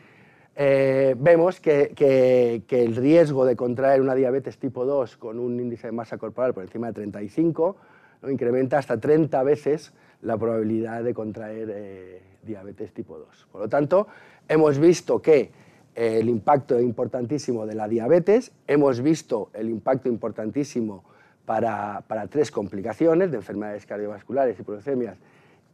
[0.57, 5.88] eh, vemos que, que, el riesgo de contraer una diabetes tipo 2 con un índice
[5.88, 7.77] de masa corporal por encima de 35
[8.22, 8.31] ¿no?
[8.31, 13.48] incrementa hasta 30 veces la probabilidad de contraer eh, diabetes tipo 2.
[13.52, 14.07] Por lo tanto,
[14.48, 15.50] hemos visto que
[15.94, 21.05] eh, el impacto importantísimo de la diabetes, hemos visto el impacto importantísimo
[21.44, 25.16] para, para tres complicaciones de enfermedades cardiovasculares, hipoglucemias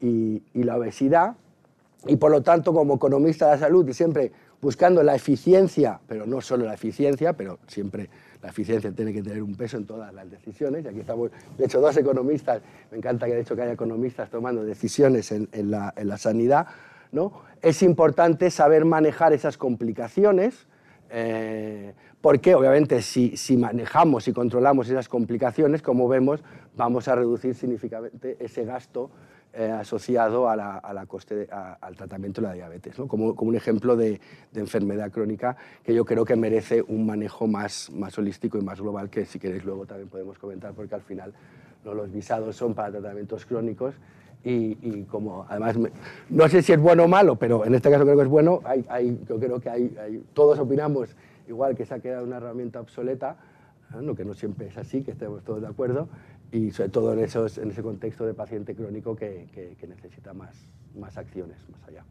[0.01, 1.37] y, y la obesidad,
[2.07, 6.27] y por lo tanto, como economista de la salud y siempre buscando la eficiencia, pero
[6.27, 8.09] no solo la eficiencia, pero siempre
[8.43, 10.85] la eficiencia tiene que tener un peso en todas las decisiones.
[10.85, 15.31] Y aquí estamos, de hecho, dos economistas, me encanta que de haya economistas tomando decisiones
[15.31, 16.67] en, la, en la, sanidad,
[17.13, 17.33] ¿no?
[17.63, 20.67] Es importante saber manejar esas complicaciones,
[21.11, 26.43] eh, porque obviamente si, si, manejamos y controlamos esas complicaciones, como vemos,
[26.77, 29.11] vamos a reducir significativamente ese gasto
[29.55, 33.07] eh, asociado a la, coste al tratamiento de la diabetes, ¿no?
[33.07, 34.19] como, como, un ejemplo de,
[34.55, 39.11] enfermedad crónica que yo creo que merece un manejo más, más holístico y más global
[39.11, 41.35] que si queréis luego también podemos comentar porque al final
[41.85, 43.95] los visados son para tratamientos crónicos
[44.43, 45.77] y, y como además
[46.31, 48.61] no sé si es bueno o malo, pero en este caso creo que es bueno,
[48.65, 51.15] hay, hay, yo creo que hay, todos opinamos
[51.47, 53.37] igual que se ha quedado una herramienta obsoleta,
[54.01, 54.15] ¿no?
[54.15, 56.09] que no siempre es así, que estemos todos de acuerdo,
[56.53, 60.35] y sobre todo en, esos, en ese contexto de paciente crónico que, que, que necesita
[60.35, 60.55] más,
[60.95, 62.05] más acciones más allá.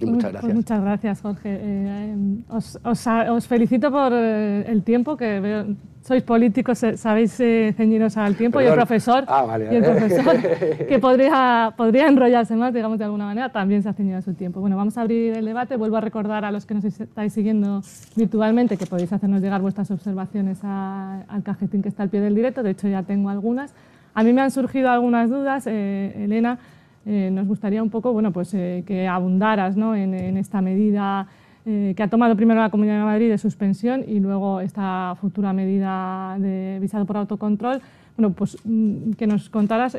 [0.00, 0.54] Y muchas pues gracias.
[0.54, 1.58] muchas gracias, Jorge.
[1.60, 2.16] Eh,
[2.48, 5.76] os, os, os, felicito por eh, el tiempo que veo.
[6.02, 8.70] Sois políticos, eh, sabéis eh, ceñiros al tiempo Perdón.
[8.70, 10.36] y el profesor, ah, vale, y el profesor
[10.88, 14.34] que podría, podría enrollarse más, digamos de alguna manera, también se ha ceñido a su
[14.34, 14.60] tiempo.
[14.60, 15.76] Bueno, vamos a abrir el debate.
[15.76, 17.82] Vuelvo a recordar a los que nos estáis siguiendo
[18.16, 22.34] virtualmente que podéis hacernos llegar vuestras observaciones a, al cajetín que está al pie del
[22.34, 22.64] directo.
[22.64, 23.72] De hecho, ya tengo algunas.
[24.14, 26.58] A mí me han surgido algunas dudas, eh, Elena.
[27.06, 29.94] Eh, nos gustaría un poco bueno, pues, que abundaras ¿no?
[29.94, 31.28] en, en, esta medida
[31.64, 35.52] eh, que ha tomado primero la Comunidad de Madrid de suspensión y luego esta futura
[35.52, 37.80] medida de visado por autocontrol.
[38.16, 39.96] Bueno, pues mm, que nos contaras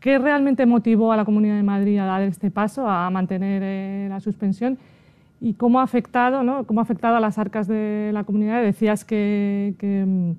[0.00, 4.20] qué realmente motivó a la Comunidad de Madrid a dar este paso, a mantener la
[4.20, 4.78] suspensión
[5.40, 6.64] y cómo ha afectado, ¿no?
[6.64, 8.62] cómo ha afectado a las arcas de la comunidad.
[8.62, 10.34] Decías que, que,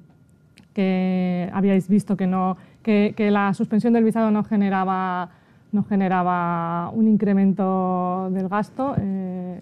[0.74, 5.30] que habíais visto que, no, que, que la suspensión del visado no generaba
[5.72, 9.62] no generaba un incremento del gasto eh,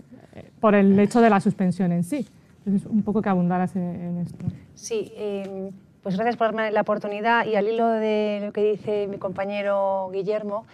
[0.60, 2.28] por el hecho de la suspensión en sí.
[2.66, 4.46] Entonces, un poco que abundaras en, esto.
[4.76, 5.72] Sí, eh,
[6.04, 10.10] pues gracias por darme la oportunidad y al hilo de lo que dice mi compañero
[10.12, 10.66] Guillermo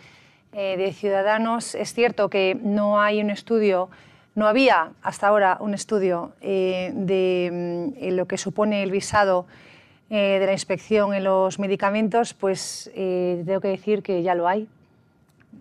[0.54, 3.90] eh, de Ciudadanos, es cierto que no hay un estudio,
[4.34, 9.46] no había hasta ahora un estudio eh, de mm, lo que supone el visado
[10.10, 14.68] de la inspección en los medicamentos, pues tengo que decir que ya lo hay,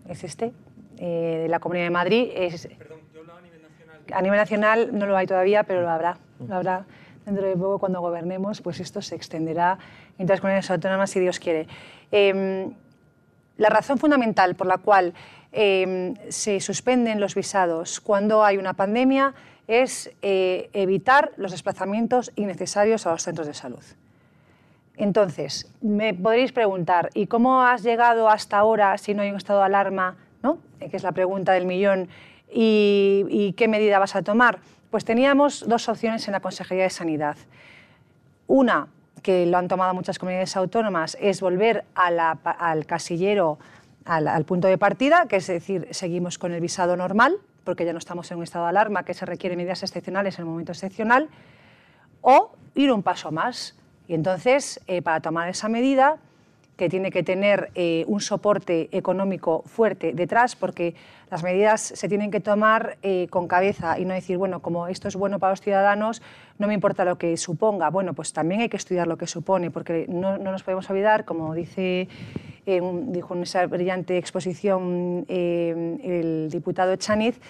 [0.08, 0.52] es este,
[0.98, 2.30] eh, de la Comunidad de Madrid.
[2.34, 4.00] Es, Perdón, yo a nivel nacional.
[4.12, 6.18] A nivel nacional no lo hay todavía, pero lo habrá.
[6.46, 6.84] Lo habrá
[7.24, 9.78] dentro de poco cuando gobernemos, pues esto se extenderá
[10.18, 11.66] en las comunidades autónomas si Dios quiere.
[12.10, 12.70] Eh,
[13.58, 15.14] la razón fundamental por la cual
[15.52, 19.34] eh, se suspenden los visados cuando hay una pandemia
[19.68, 23.84] es eh, evitar los desplazamientos innecesarios a los centros de salud.
[25.02, 29.58] Entonces, me podréis preguntar, ¿y cómo has llegado hasta ahora si no hay un estado
[29.58, 30.16] de alarma?
[30.44, 30.58] ¿no?
[30.78, 32.08] Que es la pregunta del millón.
[32.48, 34.60] ¿Y, ¿Y, qué medida vas a tomar?
[34.92, 37.36] Pues teníamos dos opciones en la Consejería de Sanidad.
[38.46, 38.86] Una,
[39.24, 43.58] que lo han tomado muchas comunidades autónomas, es volver al casillero,
[44.04, 47.92] al, al punto de partida, que es decir, seguimos con el visado normal, porque ya
[47.92, 50.70] no estamos en un estado de alarma que se requiere medidas excepcionales en el momento
[50.70, 51.28] excepcional,
[52.20, 53.74] o ir un paso más
[54.08, 56.18] y entonces, eh, para tomar esa medida,
[56.76, 60.94] que tiene que tener eh, un soporte económico fuerte detrás, porque
[61.30, 65.06] las medidas se tienen que tomar eh, con cabeza y no decir, bueno, como esto
[65.06, 66.22] es bueno para los ciudadanos,
[66.58, 67.90] no me importa lo que suponga.
[67.90, 71.24] Bueno, pues también hay que estudiar lo que supone, porque no, no nos podemos olvidar,
[71.24, 72.08] como dice,
[72.66, 77.40] dijo en esa brillante exposición el diputado Echaniz,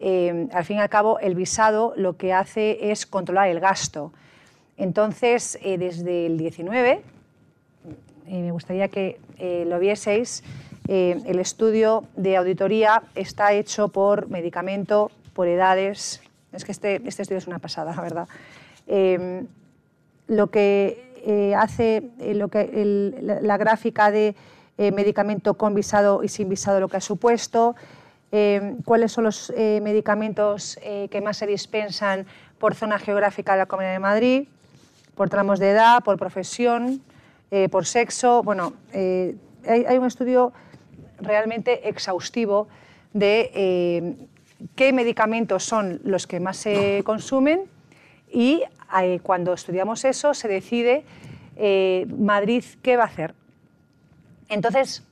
[0.00, 4.12] al fin y al cabo, el visado lo que hace es controlar el gasto.
[4.78, 7.02] Entonces, eh, desde el 19,
[8.28, 10.42] eh, me gustaría que eh, lo vieseis,
[10.86, 16.22] el estudio de auditoría está hecho por medicamento, por edades.
[16.50, 18.28] Es que este, este estudio es una pasada, la verdad.
[20.28, 24.34] lo que hace lo que la, la, gráfica de
[24.78, 27.76] medicamento con visado y sin visado, lo que ha supuesto,
[28.86, 30.78] cuáles son los medicamentos
[31.10, 32.24] que más se dispensan
[32.58, 34.48] por zona geográfica de la Comunidad de Madrid,
[35.18, 37.02] por tramos de edad, por profesión,
[37.50, 38.44] eh, por sexo.
[38.44, 39.34] Bueno, eh,
[39.66, 40.52] hay, un estudio
[41.18, 42.68] realmente exhaustivo
[43.12, 44.16] de eh,
[44.76, 47.64] qué medicamentos son los que más se consumen
[48.32, 48.62] y
[49.22, 51.04] cuando estudiamos eso se decide
[52.16, 53.34] Madrid qué va a hacer.
[54.48, 55.02] Entonces,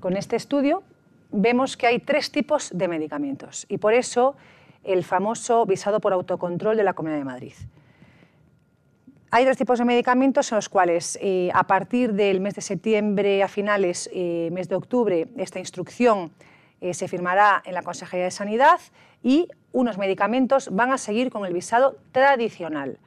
[0.00, 0.82] con este estudio
[1.30, 4.34] vemos que hay tres tipos de medicamentos y por eso
[4.84, 7.54] el famoso visado por autocontrol de la Comunidad de Madrid.
[9.34, 13.42] Hay tres tipos de medicamentos en los cuales eh, a partir del mes de septiembre
[13.42, 16.32] a finales, eh, mes de octubre, esta instrucción
[16.82, 18.78] eh, se firmará en la Consejería de Sanidad
[19.22, 22.98] y unos medicamentos van a seguir con el visado tradicional.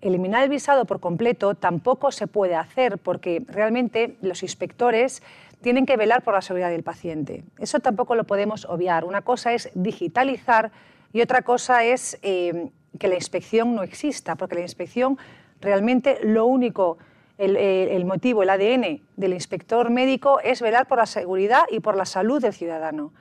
[0.00, 5.22] Eliminar el visado por completo tampoco se puede hacer porque realmente los inspectores
[5.60, 7.44] tienen que velar por la seguridad del paciente.
[7.58, 9.04] Eso tampoco lo podemos obviar.
[9.04, 10.72] Una cosa es digitalizar
[11.12, 15.18] y otra cosa es que la inspección no exista, porque la inspección
[15.60, 16.98] Realmente lo único,
[17.36, 22.04] el, motivo, el ADN del inspector médico es velar por la seguridad y por la
[22.04, 23.12] salud del ciudadano.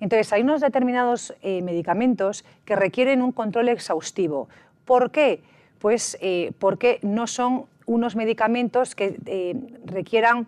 [0.00, 4.48] Entonces, hay unos determinados eh, medicamentos que requieren un control exhaustivo.
[4.84, 5.42] ¿Por qué?
[5.80, 10.46] Pues eh, porque no son unos medicamentos que eh, requieran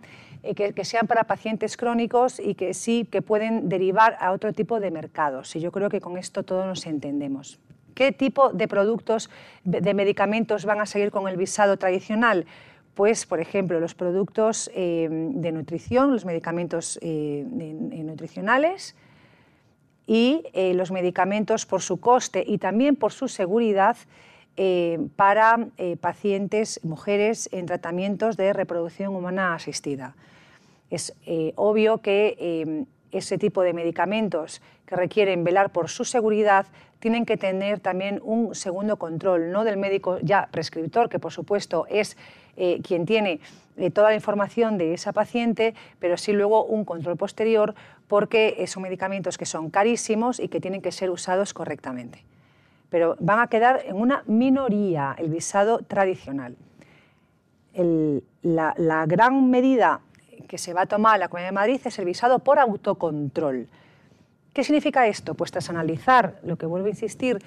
[0.56, 4.80] que, que, sean para pacientes crónicos y que sí que pueden derivar a otro tipo
[4.80, 5.54] de mercados.
[5.54, 7.60] Y yo creo que con esto todos nos entendemos.
[7.94, 9.30] ¿Qué tipo de productos,
[9.64, 12.46] de medicamentos van a seguir con el visado tradicional?
[12.94, 18.96] Pues, por ejemplo, los productos eh, de nutrición, los medicamentos eh, nutricionales
[20.06, 23.96] y eh, los medicamentos por su coste y también por su seguridad
[25.16, 25.68] para
[26.02, 30.14] pacientes, mujeres en tratamientos de reproducción humana asistida.
[30.90, 31.14] Es
[31.54, 36.66] obvio que ese tipo de medicamentos que requieren velar por su seguridad
[36.98, 41.86] tienen que tener también un segundo control, no del médico ya prescriptor, que por supuesto
[41.88, 42.16] es
[42.56, 43.40] eh, quien tiene
[43.76, 47.74] eh, toda la información de esa paciente, pero sí luego un control posterior
[48.06, 52.24] porque son medicamentos que son carísimos y que tienen que ser usados correctamente.
[52.90, 56.56] Pero van a quedar en una minoría el visado tradicional.
[58.42, 60.00] la gran medida
[60.50, 63.68] que se va a tomar la Comunidad de Madrid es el visado por autocontrol.
[64.52, 65.34] ¿Qué significa esto?
[65.34, 67.38] Pues tras analizar, lo que vuelvo a insistir,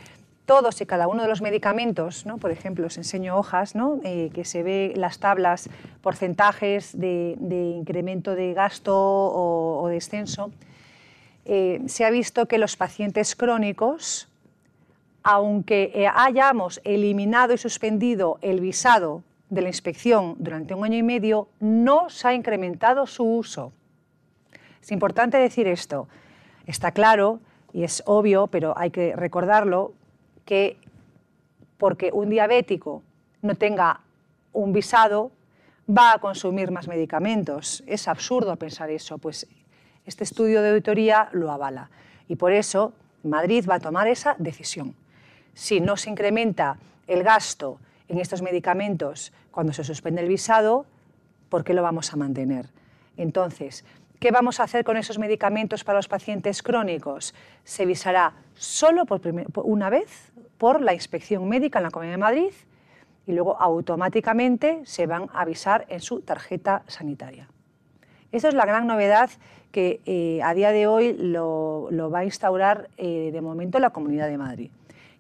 [0.46, 2.38] todos y cada uno de los medicamentos, ¿no?
[2.38, 4.00] por ejemplo, os enseño hojas, ¿no?
[4.06, 5.70] Eh, que se ve las tablas,
[6.02, 7.36] porcentajes de,
[7.78, 10.52] incremento de gasto o, descenso,
[11.44, 14.30] eh, se ha visto que los pacientes crónicos,
[15.24, 21.04] aunque eh, hayamos eliminado y suspendido el visado de la inspección durante un año y
[21.04, 23.72] medio, no se ha incrementado su uso.
[24.82, 26.08] Es importante decir esto.
[26.66, 27.40] Está claro
[27.72, 29.94] y es obvio, pero hay que recordarlo,
[30.46, 30.78] que
[31.78, 33.04] porque un diabético
[33.42, 34.02] no tenga
[34.54, 35.32] un visado,
[35.90, 37.84] va a consumir más medicamentos.
[37.88, 39.48] Es absurdo pensar eso, pues
[40.06, 41.90] este estudio de auditoría lo avala.
[42.28, 44.96] Y por eso Madrid va a tomar esa decisión.
[45.54, 46.78] Si no se incrementa
[47.08, 47.80] el gasto
[48.14, 50.86] en estos medicamentos cuando se suspende el visado,
[51.50, 52.70] ¿por qué lo vamos a mantener?
[53.18, 53.86] Entonces,
[54.20, 57.34] ¿qué vamos a hacer con esos medicamentos para los pacientes crónicos?
[57.64, 59.20] Se visará solo por,
[59.64, 62.54] una vez por la inspección médica en la Comunidad de Madrid
[63.26, 67.50] y luego automáticamente se van a avisar en su tarjeta sanitaria.
[68.32, 69.32] Esa es la gran novedad
[69.72, 74.28] que eh, a día de hoy lo, va a instaurar eh, de momento la Comunidad
[74.28, 74.70] de Madrid.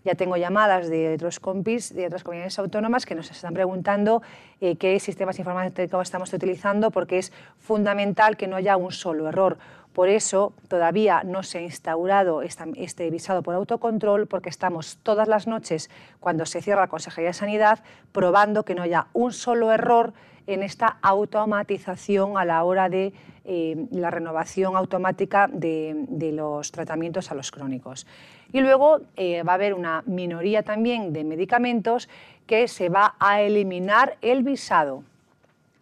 [0.03, 4.21] Ya tengo llamadas de otros compis de otras comunidades autónomas que nos están preguntando
[4.59, 9.57] eh, qué sistemas informáticos estamos utilizando porque es fundamental que no haya un solo error.
[9.93, 15.47] Por eso todavía no se ha instaurado este visado por autocontrol porque estamos todas las
[15.47, 15.89] noches,
[16.19, 17.79] cuando se cierra la Consejería de Sanidad,
[18.11, 20.13] probando que no haya un solo error
[20.47, 23.13] en esta automatización a la hora de
[23.45, 28.07] eh, la renovación automática de, los tratamientos a los crónicos.
[28.51, 32.07] Y luego eh, va a haber una minoría también de medicamentos
[32.47, 35.03] que se va a eliminar el visado.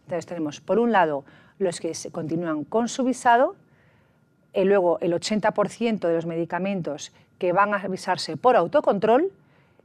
[0.06, 1.24] Entonces tenemos, por un lado,
[1.60, 3.56] los que se continúan con su visado,
[4.54, 9.32] y luego el 80% de los medicamentos que van a visarse por autocontrol,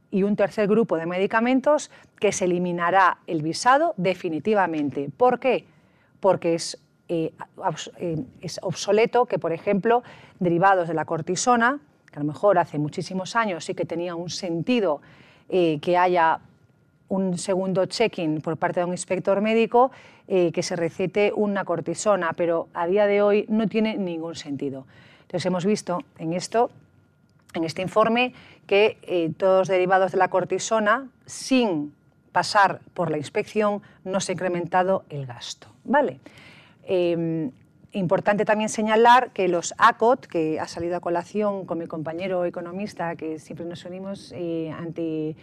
[0.09, 5.09] y un tercer grupo de medicamentos que se eliminará el visado definitivamente.
[5.15, 5.65] ¿Por qué?
[6.19, 6.79] Porque es,
[7.09, 7.33] eh,
[7.99, 10.03] eh, es obsoleto que, por ejemplo,
[10.39, 11.79] derivados de la cortisona,
[12.11, 15.01] que a lo mejor hace muchísimos años sí que tenía un sentido
[15.49, 16.39] eh, que haya
[17.09, 19.91] un segundo check-in por parte de un inspector médico
[20.27, 24.85] que se recete una cortisona, pero a día de hoy no tiene ningún sentido.
[25.21, 26.69] Entonces hemos visto en esto
[27.53, 28.33] en este informe
[28.65, 31.93] que eh, todos derivados de la cortisona, sin
[32.31, 35.67] pasar por la inspección no se ha incrementado el gasto.
[35.83, 36.19] ¿vale?
[36.89, 37.51] Em,
[37.91, 43.15] importante también señalar que los ACOT, que ha salido a colación con mi compañero economista,
[43.17, 45.35] que siempre nos unimos eh, ante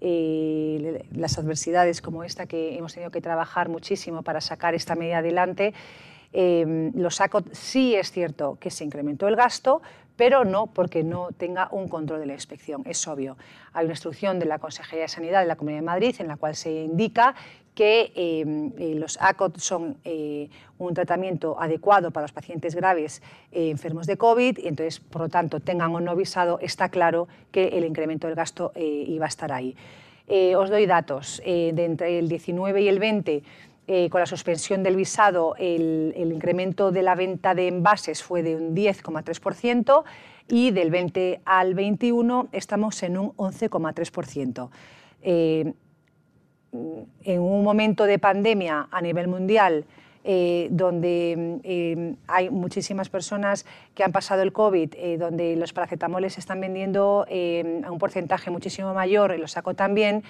[0.00, 5.18] eh, las adversidades como esta que hemos tenido que trabajar muchísimo para sacar esta medida
[5.18, 5.74] adelante,
[6.32, 9.82] em, los ACOT sí es cierto que se incrementó el gasto,
[10.16, 13.36] pero no porque no tenga un control de la inspección, es obvio.
[13.72, 16.36] Hay una instrucción de la Consejería de Sanidad de la Comunidad de Madrid en la
[16.36, 17.34] cual se indica
[17.74, 20.48] que em, eh, los ACOT son eh,
[20.78, 25.28] un tratamiento adecuado para los pacientes graves eh, enfermos de COVID y entonces, por lo
[25.28, 29.52] tanto, tengan o no visado, está claro que el incremento del gasto iba a estar
[29.52, 29.76] ahí.
[30.56, 31.42] os doy datos.
[31.44, 33.42] de entre el 19 y el 20,
[34.10, 38.56] con la suspensión del visado, el, el, incremento de la venta de envases fue de
[38.56, 40.04] un 10,3%
[40.48, 44.70] y del 20 al 21 estamos en un 11,3%
[46.72, 49.84] en un momento de pandemia a nivel mundial,
[50.24, 56.34] eh, donde eh, hay muchísimas personas que han pasado el COVID, eh, donde los paracetamoles
[56.34, 60.22] se están vendiendo a un porcentaje muchísimo mayor, y lo saco también,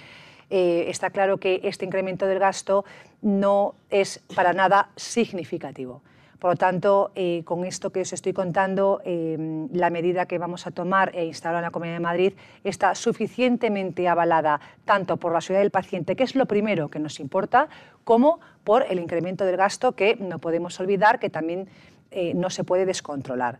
[0.49, 2.85] está claro que este incremento del gasto
[3.23, 6.03] no es para nada significativo.
[6.43, 9.37] Por lo tanto, eh, con esto que os estoy contando, eh,
[9.71, 12.33] la medida que vamos a tomar e instalar en la Comunidad de Madrid
[12.65, 17.21] está suficientemente avalada tanto por la seguridad del paciente, que es lo primero que nos
[17.21, 17.69] importa,
[18.03, 21.69] como por el incremento del gasto que no podemos olvidar que también
[22.11, 23.57] eh, no se puede descontrolar.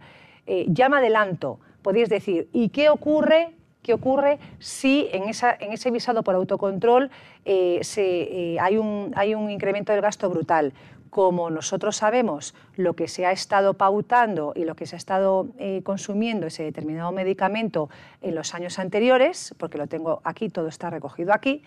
[0.67, 6.35] ya me adelanto, podéis decir, ¿y qué ocurre ¿Qué ocurre si en, ese visado por
[6.35, 7.11] autocontrol
[7.45, 10.71] un, hay, un, incremento del gasto brutal?
[11.13, 15.47] Como nosotros sabemos lo que se ha estado pautando y lo que se ha estado
[15.59, 17.87] eh, consumiendo ese determinado medicamento
[18.23, 21.61] en los años anteriores, porque lo tengo aquí, todo está recogido aquí,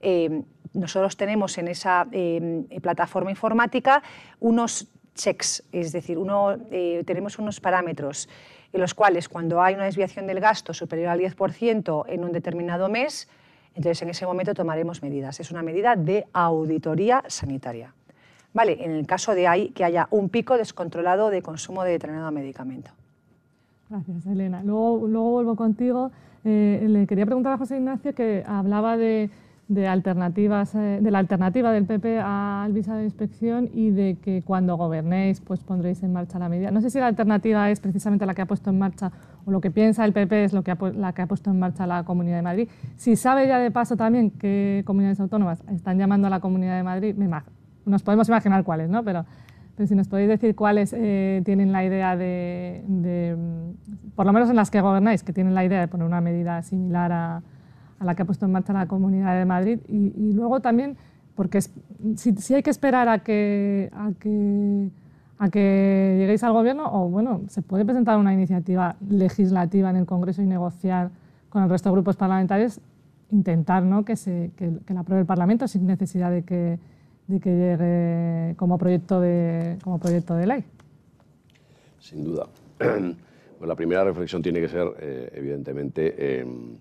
[0.00, 0.42] eh,
[0.74, 4.02] nosotros tenemos en esa eh, plataforma informática
[4.40, 6.18] unos checks, es decir,
[7.06, 8.28] tenemos unos parámetros
[8.72, 12.88] en los cuales cuando hay una desviación del gasto superior al 10% en un determinado
[12.88, 13.28] mes,
[13.76, 15.38] entonces en ese momento tomaremos medidas.
[15.38, 17.94] Es una medida de auditoría sanitaria.
[18.52, 22.90] Vale, en el caso de que haya un pico descontrolado de consumo de determinado medicamento.
[23.88, 24.62] Gracias, Elena.
[24.64, 26.10] Luego, luego vuelvo contigo.
[26.44, 29.30] Eh, le quería preguntar a José Ignacio que hablaba de,
[29.86, 34.76] alternativas, eh, de la alternativa del PP al visado de inspección y de que cuando
[34.76, 36.70] gobernéis pues pondréis en marcha la medida.
[36.70, 39.12] No sé si la alternativa es precisamente la que ha puesto en marcha
[39.44, 41.86] o lo que piensa el PP es lo que la que ha puesto en marcha
[41.86, 42.68] la Comunidad de Madrid.
[42.96, 46.82] Si sabe ya de paso también qué comunidades autónomas están llamando a la Comunidad de
[46.82, 47.28] Madrid, me,
[47.84, 49.02] nos podemos imaginar cuáles, ¿no?
[49.04, 49.24] Pero,
[49.76, 54.50] pero si nos podéis decir cuáles eh, tienen la idea de, mm, por lo menos
[54.50, 57.42] en las que gobernáis, que tienen la idea de poner una medida similar a,
[58.00, 59.78] a la que ha puesto en marcha la Comunidad de Madrid.
[59.88, 60.96] Y, luego también,
[61.36, 64.88] porque si, si, hay que esperar a que, a que,
[65.38, 70.06] a que lleguéis al Gobierno, o bueno, se puede presentar una iniciativa legislativa en el
[70.06, 71.10] Congreso y negociar
[71.50, 72.80] con el resto de grupos parlamentarios,
[73.30, 74.04] intentar ¿no?
[74.04, 76.78] que, se, que, que la apruebe el Parlamento sin necesidad de que
[77.30, 80.64] de que llegue como proyecto de, como proyecto de ley?
[81.98, 82.46] Sin duda.
[83.60, 86.78] Pues la primera reflexión tiene que ser, eh, evidentemente, em,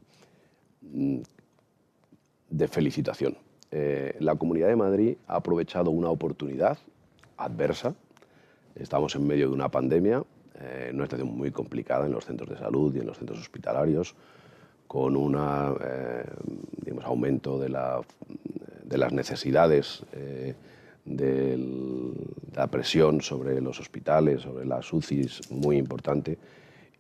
[2.50, 3.36] de felicitación.
[3.70, 6.78] Eh, la Comunidad de Madrid ha aprovechado una oportunidad
[7.36, 7.96] adversa.
[8.76, 10.24] Estamos en medio de una pandemia,
[10.58, 14.16] eh, una situación muy complicada en los centros de salud y en los centros hospitalarios,
[14.88, 15.36] con un
[17.04, 18.00] aumento de la
[18.90, 20.56] de las necesidades eh,
[21.06, 21.58] de
[22.56, 26.38] la presión sobre los hospitales, sobre las UCIs, muy importante.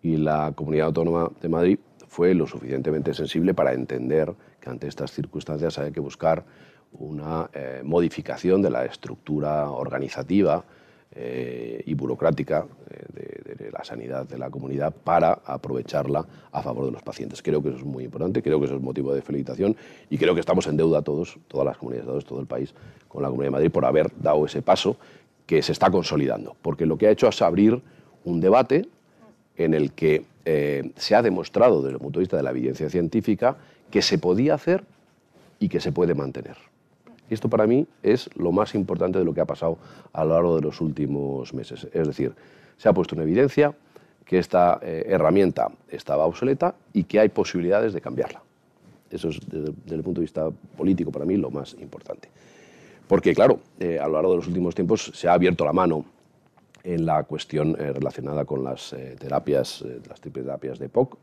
[0.01, 5.11] Y la Comunidad Autónoma de Madrid fue lo suficientemente sensible para entender que ante estas
[5.11, 6.45] circunstancias hay que buscar
[6.93, 10.63] una eh, modificación de la estructura organizativa
[11.15, 16.91] eh, y burocrática eh, de, la sanidad de la comunidad para aprovecharla a favor de
[16.91, 17.41] los pacientes.
[17.41, 19.75] Creo que eso es muy importante, creo que eso es motivo de felicitación
[20.09, 22.73] y creo que estamos en deuda todos, todas las comunidades, todos, todo el país,
[23.07, 24.97] con la Comunidad de Madrid por haber dado ese paso
[25.45, 27.81] que se está consolidando, porque lo que ha hecho es abrir
[28.23, 28.87] un debate
[29.57, 32.89] en el que eh, se ha demostrado desde el punto de vista de la evidencia
[32.89, 33.57] científica
[33.91, 34.83] que se podía hacer
[35.59, 36.68] y que se puede mantener.
[37.29, 39.77] Y esto para mí es lo más importante de lo que ha pasado
[40.13, 41.87] a lo largo de los últimos meses.
[41.93, 42.33] Es decir,
[42.77, 43.75] se ha puesto en evidencia
[44.25, 48.41] que esta eh, herramienta estaba obsoleta y que hay posibilidades de cambiarla.
[49.09, 52.29] Eso es, desde, el punto de vista político, para mí lo más importante.
[53.07, 56.05] Porque, claro, eh, a lo largo de los últimos tiempos se ha abierto la mano
[56.83, 61.17] en la cuestión eh, relacionada con las terapias, las terapias de POC,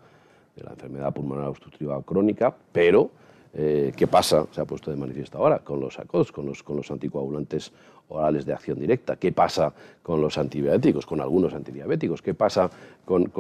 [0.57, 3.11] de la enfermedad pulmonar obstructiva crónica, pero
[3.59, 4.47] Eh, ¿Qué pasa?
[4.51, 7.73] Se ha puesto de manifiesto ahora con los ACOS, con los, con los anticoagulantes
[8.09, 9.17] orales de acción directa.
[9.17, 12.21] ¿Qué pasa con los antibióticos, con algunos antidiabéticos?
[12.21, 12.69] ¿Qué pasa
[13.07, 13.33] con,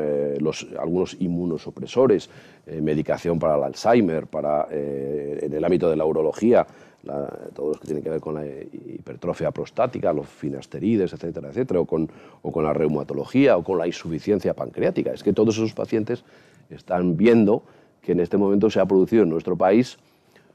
[0.00, 2.30] eh, los, algunos inmunosupresores,
[2.66, 6.66] eh, medicación para el Alzheimer, para, en el ámbito de la urología,
[7.54, 11.84] todo lo que tiene que ver con la hipertrofia prostática, los finasterides, etcétera, etcétera, o
[11.84, 12.08] con,
[12.42, 15.12] o con la reumatología, o con la insuficiencia pancreática?
[15.12, 16.24] Es que todos esos pacientes
[16.70, 17.62] están viendo
[18.08, 19.98] que en este momento se ha producido en nuestro país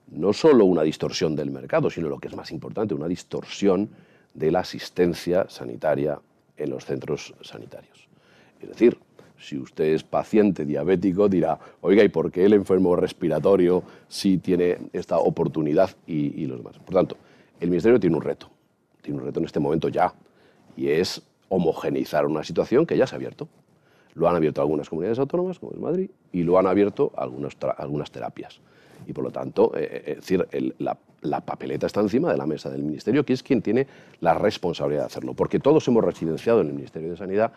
[0.08, 3.90] no solo una distorsión del mercado, sino lo que es más importante, una distorsión
[4.34, 6.20] de la asistencia sanitaria
[6.58, 8.08] en los centros sanitarios.
[8.60, 8.98] Es decir,
[9.38, 14.80] si usted es paciente diabético, dirá, oiga, ¿y por qué el enfermo respiratorio sí tiene
[14.92, 16.80] esta oportunidad y, y los demás?
[16.80, 17.18] Por tanto,
[17.60, 18.50] el Ministerio tiene un reto,
[19.04, 20.12] tiene un reto en este momento ya,
[20.76, 23.48] y es homogeneizar una situación que ya se ha abierto.
[24.16, 28.12] Lo han abierto algunas comunidades autónomas, como es Madrid, y lo han abierto algunas, algunas
[28.12, 28.60] terapias.
[29.08, 30.48] Y por lo tanto, eh, eh, es decir,
[30.80, 33.88] la, la, papeleta está encima de la mesa del Ministerio, que es quien tiene
[34.22, 35.34] la responsabilidad de hacerlo.
[35.34, 37.52] Porque todos hemos residenciado en el Ministerio de Sanidad,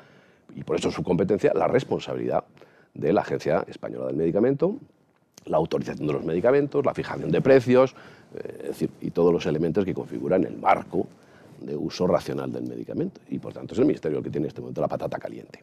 [0.54, 2.44] y por eso es su competencia, la responsabilidad
[2.94, 4.76] de la Agencia Española del Medicamento,
[5.46, 7.94] la autorización de los medicamentos, la fijación de precios,
[8.34, 11.06] eh, es decir, y todos los elementos que configuran el marco
[11.60, 13.20] de uso racional del medicamento.
[13.30, 15.62] Y por tanto es el Ministerio el que tiene en este momento la patata caliente.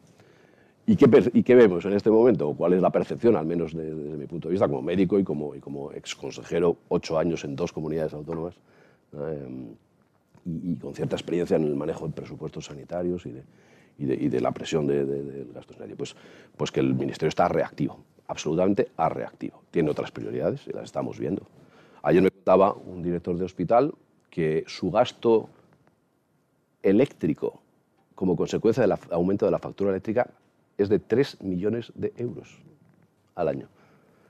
[0.86, 2.52] ¿Y qué, vemos en este momento?
[2.52, 5.54] ¿Cuál es la percepción, al menos desde, mi punto de vista, como médico y como,
[5.54, 8.54] y como exconsejero, ocho años en dos comunidades autónomas,
[9.14, 9.74] eh,
[10.44, 13.32] y, con cierta experiencia en el manejo de presupuestos sanitarios y
[14.04, 15.96] de, la presión del gasto sanitario?
[15.96, 16.14] Pues,
[16.54, 19.62] pues que el Ministerio está reactivo, absolutamente a reactivo.
[19.70, 21.46] Tiene otras prioridades y las estamos viendo.
[22.02, 23.94] Ayer me contaba un director de hospital
[24.28, 25.48] que su gasto
[26.82, 27.62] eléctrico
[28.14, 30.28] como consecuencia del aumento de la factura eléctrica
[30.78, 32.58] es de 3 millones de euros
[33.34, 33.68] al año.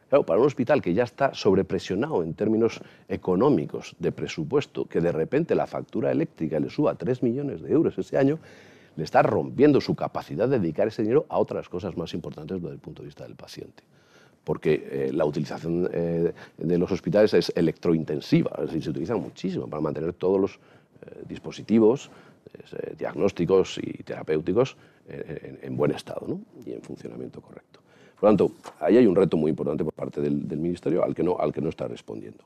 [0.09, 5.13] Claro, para un hospital que ya está sobrepresionado en términos económicos de presupuesto, que de
[5.13, 8.39] repente la factura eléctrica le suba 3 millones de euros ese año,
[8.97, 12.75] le está rompiendo su capacidad de dedicar ese dinero a otras cosas más importantes desde
[12.75, 13.83] el punto de vista del paciente.
[14.45, 19.67] Porque eh, la utilización eh, de los hospitales es electrointensiva, es decir, se utiliza muchísimo
[19.67, 22.11] para mantener todos los eh, dispositivos
[22.97, 24.77] diagnósticos y terapéuticos
[25.09, 27.81] en, buen estado y en funcionamiento correcto.
[28.19, 31.23] Por lo tanto, ahí hay un reto muy importante por parte del, Ministerio al que,
[31.23, 32.45] no, al que no está respondiendo.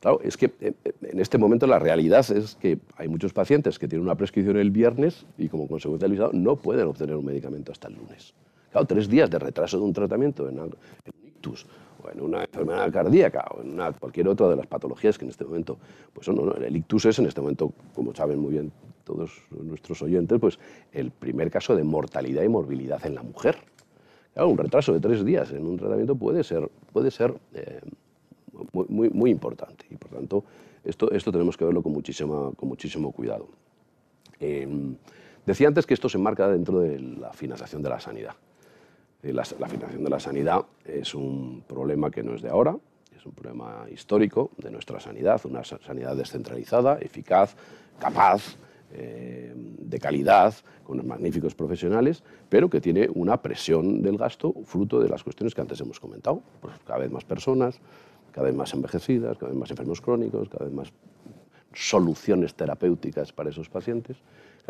[0.00, 3.78] Claro, es que eh, eh, en este momento la realidad es que hay muchos pacientes
[3.78, 7.24] que tienen una prescripción el viernes y como consecuencia del visado no pueden obtener un
[7.24, 8.32] medicamento hasta el lunes.
[8.70, 10.76] Claro, tres días de retraso de un tratamiento en, un
[11.26, 11.66] ictus
[12.02, 15.30] o en una enfermedad cardíaca o en una, cualquier otra de las patologías que en
[15.30, 15.78] este momento,
[16.12, 18.72] pues no, no, el ictus es en este momento, como saben muy bien
[19.08, 20.58] todos nuestros oyentes, pues
[20.92, 23.56] el primer caso de mortalidad y morbilidad en la mujer.
[24.34, 27.80] Claro, un retraso de tres días en un tratamiento puede ser, puede ser eh,
[28.72, 30.44] muy, muy, importante y por tanto
[30.84, 33.48] esto, esto tenemos que verlo con, muchísima, con muchísimo cuidado.
[34.38, 34.94] Em,
[35.46, 38.34] decía antes que esto se enmarca dentro de la financiación de la sanidad.
[39.22, 42.76] Eh, la, la, financiación de la sanidad es un problema que no es de ahora,
[43.16, 47.56] es un problema histórico de nuestra sanidad, una sanidad descentralizada, eficaz,
[47.98, 48.56] capaz,
[48.92, 55.08] eh, de calidad, con magníficos profesionales, pero que tiene una presión del gasto fruto de
[55.08, 56.42] las cuestiones que antes hemos comentado.
[56.60, 57.78] Pues cada vez más personas,
[58.32, 60.92] cada vez más envejecidas, cada vez más enfermos crónicos, cada vez más
[61.74, 64.16] soluciones terapéuticas para esos pacientes.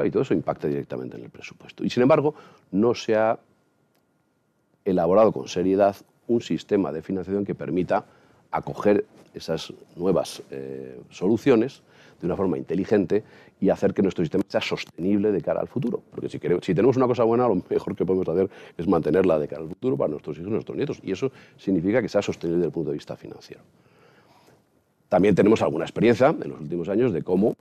[0.05, 1.85] y todo eso impacta directamente en el presupuesto.
[1.85, 2.35] Y sin embargo,
[2.71, 3.39] no se ha
[4.85, 5.97] elaborado con seriedad
[6.29, 8.05] un sistema de financiación que permita
[8.51, 11.83] acoger esas nuevas eh, soluciones
[12.21, 13.23] de una forma inteligente
[13.61, 16.03] y hacer que nuestro sistema sea sostenible de cara al futuro.
[16.11, 19.39] Porque si, queremos, si tenemos una cosa buena, lo mejor que podemos hacer es mantenerla
[19.39, 21.01] de cara al futuro para nuestros hijos y nuestros nietos.
[21.03, 23.63] Y eso significa que sea sostenible desde el punto de vista financiero.
[25.09, 27.57] También tenemos alguna experiencia en los últimos años de cómo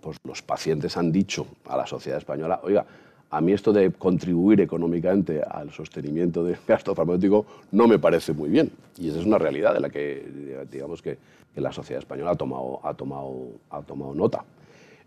[0.00, 2.86] pues, los pacientes han dicho a la sociedad española, oiga,
[3.30, 8.48] a mí esto de contribuir económicamente al sostenimiento del gasto farmacéutico no me parece muy
[8.48, 8.70] bien.
[8.98, 11.18] Y esa es una realidad de la que, digamos que,
[11.56, 14.44] la sociedad española ha tomado, ha tomado, ha tomado nota.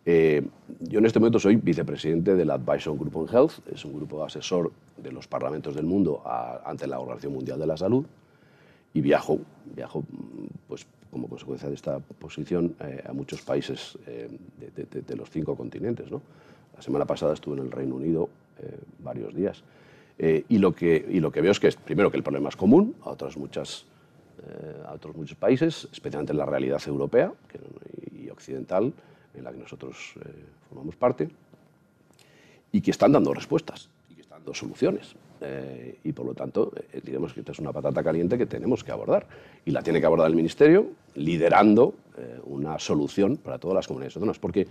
[0.06, 0.42] Eh,
[0.80, 4.72] yo en este momento soy vicepresidente del Advisory Group on Health, es un grupo asesor
[4.96, 6.24] de los parlamentos del mundo
[6.64, 8.06] ante la Organización Mundial de la Salud
[8.94, 9.40] y viajo,
[9.76, 10.06] viajo
[10.70, 14.30] pues, como consecuencia de esta posición eh, a muchos países eh,
[14.76, 16.10] de, de, los cinco continentes.
[16.10, 16.22] ¿no?
[16.78, 19.64] La semana pasada estuve en el Reino Unido eh, varios días.
[20.20, 22.56] Eh, y, lo que, y lo que veo es que, primero, que el problema es
[22.56, 23.86] común a, otras muchas,
[24.48, 27.34] eh, a otros muchos países, especialmente en la realidad europea
[28.16, 28.94] y occidental,
[29.34, 30.14] en la que nosotros
[30.70, 31.30] formamos parte,
[32.72, 33.90] y que están dando respuestas.
[34.10, 35.16] Y que están dos soluciones.
[36.04, 36.72] Y por lo tanto,
[37.04, 39.28] digamos que esta es una patata caliente que tenemos que abordar.
[39.66, 41.94] Y la tiene que abordar el Ministerio liderando
[42.46, 44.40] una solución para todas las comunidades autónomas.
[44.40, 44.66] Porque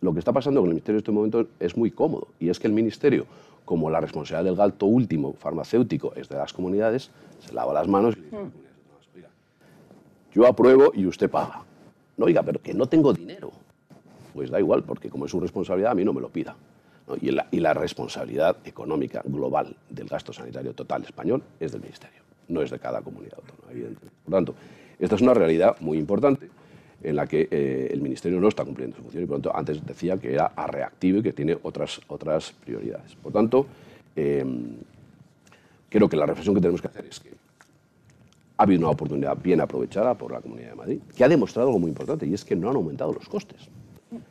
[0.00, 2.28] lo que está pasando con el Ministerio en este momento es muy cómodo.
[2.38, 3.26] Y es que el Ministerio,
[3.64, 8.16] como la responsabilidad del gasto último farmacéutico es de las comunidades, se lava las manos
[8.16, 9.28] y dice,
[10.32, 11.62] yo apruebo y usted paga.
[12.16, 13.50] No, oiga, pero que no tengo dinero.
[14.34, 16.56] Pues da igual, porque como es su responsabilidad, a mí no me lo pida.
[17.20, 22.20] Y, la, y, la, responsabilidad económica global del gasto sanitario total español es del Ministerio,
[22.48, 24.16] no es de cada comunidad autónoma, evidentemente.
[24.24, 24.54] Por tanto,
[24.98, 26.50] esta es una realidad muy importante
[27.02, 29.84] en la que eh, el Ministerio no está cumpliendo su función y por tanto antes
[29.84, 33.14] decía que era a reactivo y que tiene otras, otras prioridades.
[33.16, 33.66] Por tanto,
[34.14, 34.44] eh,
[35.88, 37.30] creo que la reflexión que tenemos que hacer es que
[38.58, 41.78] ha habido una oportunidad bien aprovechada por la Comunidad de Madrid, que ha demostrado algo
[41.78, 43.68] muy importante y es que no han aumentado los costes,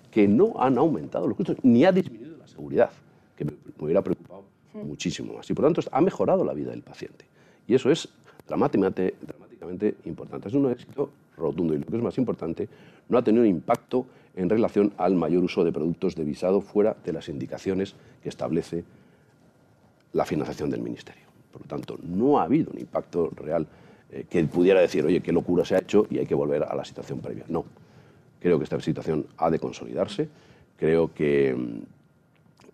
[0.09, 2.89] que no han aumentado los costes, ni ha disminuido seguridad,
[3.35, 4.43] que me, hubiera preocupado
[4.73, 5.49] muchísimo más.
[5.49, 7.25] Y por tanto ha mejorado la vida del paciente.
[7.67, 8.07] Y eso es
[8.47, 10.47] dramáticamente, dramáticamente importante.
[10.47, 12.67] Es un éxito rotundo y lo que es más importante,
[13.09, 14.05] no ha tenido impacto
[14.35, 18.83] en relación al mayor uso de productos de visado fuera de las indicaciones que establece
[20.13, 21.23] la financiación del Ministerio.
[21.51, 23.67] Por lo tanto, no ha habido un impacto real
[24.11, 26.75] eh, que pudiera decir, oye, qué locura se ha hecho y hay que volver a
[26.75, 27.45] la situación previa.
[27.47, 27.65] No.
[28.39, 30.27] Creo que esta situación ha de consolidarse.
[30.77, 31.94] Creo que mm,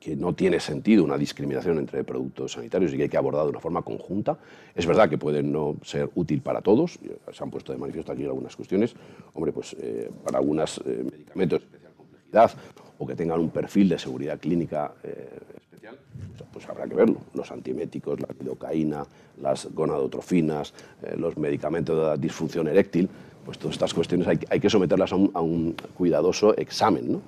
[0.02, 3.52] que no tiene sentido una discriminación entre productos sanitarios y que hay que abordar de
[3.52, 4.36] una forma conjunta.
[4.74, 6.98] Es verdad que puede no ser útil para todos,
[7.32, 8.96] se han puesto de manifiesto aquí algunas cuestiones.
[9.36, 12.52] Hombre, pues eh, para algunos eh, medicamentos de especial complejidad
[12.98, 16.00] o que tengan un perfil de seguridad clínica eh, especial,
[16.36, 17.18] pues, pues, habrá que verlo.
[17.36, 19.06] Los antieméticos, la lidocaína,
[19.40, 20.74] las gonadotrofinas,
[21.16, 23.08] los medicamentos de disfunción eréctil,
[23.46, 27.22] pues todas estas cuestiones hay, hay que someterlas a un, a un cuidadoso examen, ¿no?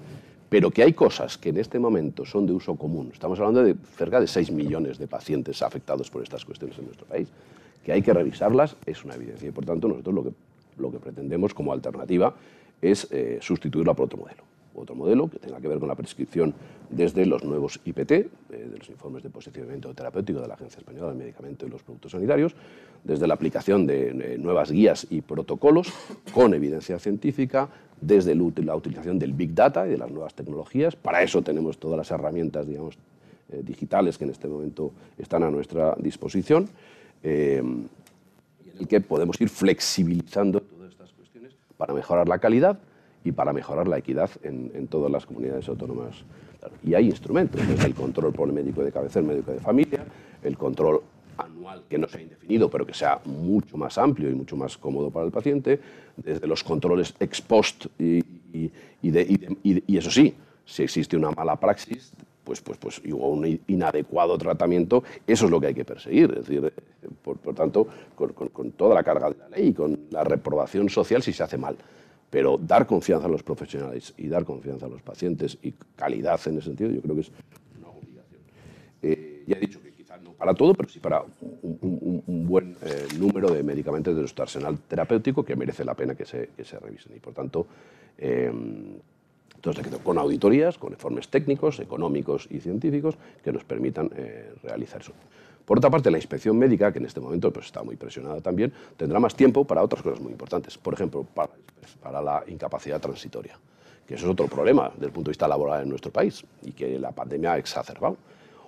[0.54, 3.10] Pero que hay cosas que en este momento son de uso común.
[3.12, 7.08] Estamos hablando de cerca de 6 millones de pacientes afectados por estas cuestiones en nuestro
[7.08, 7.28] país.
[7.84, 10.32] Que hay que revisarlas es una evidencia y por tanto nosotros lo que,
[10.78, 12.36] lo que pretendemos como alternativa
[12.80, 14.44] es eh, sustituirla por otro modelo.
[14.76, 16.54] Otro modelo que tenga que ver con la prescripción
[16.90, 21.10] desde los nuevos IPT, eh, de los informes de posicionamiento terapéutico de la Agencia Española
[21.10, 22.56] del Medicamento y los Productos Sanitarios,
[23.04, 25.92] desde la aplicación de nuevas guías y protocolos
[26.34, 27.70] con evidencia científica,
[28.02, 30.96] desde la utilización del Big Data y de las nuevas tecnologías.
[30.96, 32.98] Para eso tenemos todas las herramientas digamos,
[33.52, 36.68] eh, digitales que en este momento están a nuestra disposición,
[37.24, 37.90] eh, en
[38.80, 42.80] el que podemos ir flexibilizando todas estas cuestiones para mejorar la calidad
[43.24, 46.24] y para mejorar la equidad en, todas las comunidades autónomas.
[46.84, 50.06] Y hay instrumentos, desde el control por el médico de cabecera, médico de familia,
[50.44, 51.02] el control
[51.38, 55.10] anual que no sea indefinido, pero que sea mucho más amplio y mucho más cómodo
[55.10, 55.80] para el paciente,
[56.16, 60.34] desde los controles ex post y, y, eso sí,
[60.66, 62.14] si existe una mala praxis,
[62.44, 66.30] pues, pues, pues, o un inadecuado tratamiento, eso es lo que hay que perseguir.
[66.38, 66.74] Es decir,
[67.22, 70.90] por, por tanto, con, con, toda la carga de la ley y con la reprobación
[70.90, 71.78] social si se hace mal.
[72.34, 76.58] Pero dar confianza a los profesionales y dar confianza a los pacientes y calidad en
[76.58, 77.32] ese sentido, yo creo que es
[77.78, 78.42] una obligación.
[79.04, 79.94] Eh, ya he dicho que
[80.44, 81.24] para todo, pero sí para
[81.62, 86.26] un, buen eh, número de medicamentos de nuestro arsenal terapéutico que merece la pena que
[86.26, 87.16] se, que se revisen.
[87.16, 87.68] Y por tanto,
[88.18, 88.52] eh,
[90.04, 95.14] con auditorías, con informes técnicos, económicos y científicos que nos permitan eh, realizar eso.
[95.66, 98.74] Por otra parte, la inspección médica, que en este momento pues, está muy presionada también,
[98.98, 100.78] tendrá más tiempo para otras cosas muy importantes.
[100.78, 101.52] Por ejemplo, para,
[102.02, 103.58] para la incapacidad transitoria,
[104.06, 106.72] que eso es otro problema desde el punto de vista laboral en nuestro país y
[106.72, 108.18] que la pandemia ha exacerbado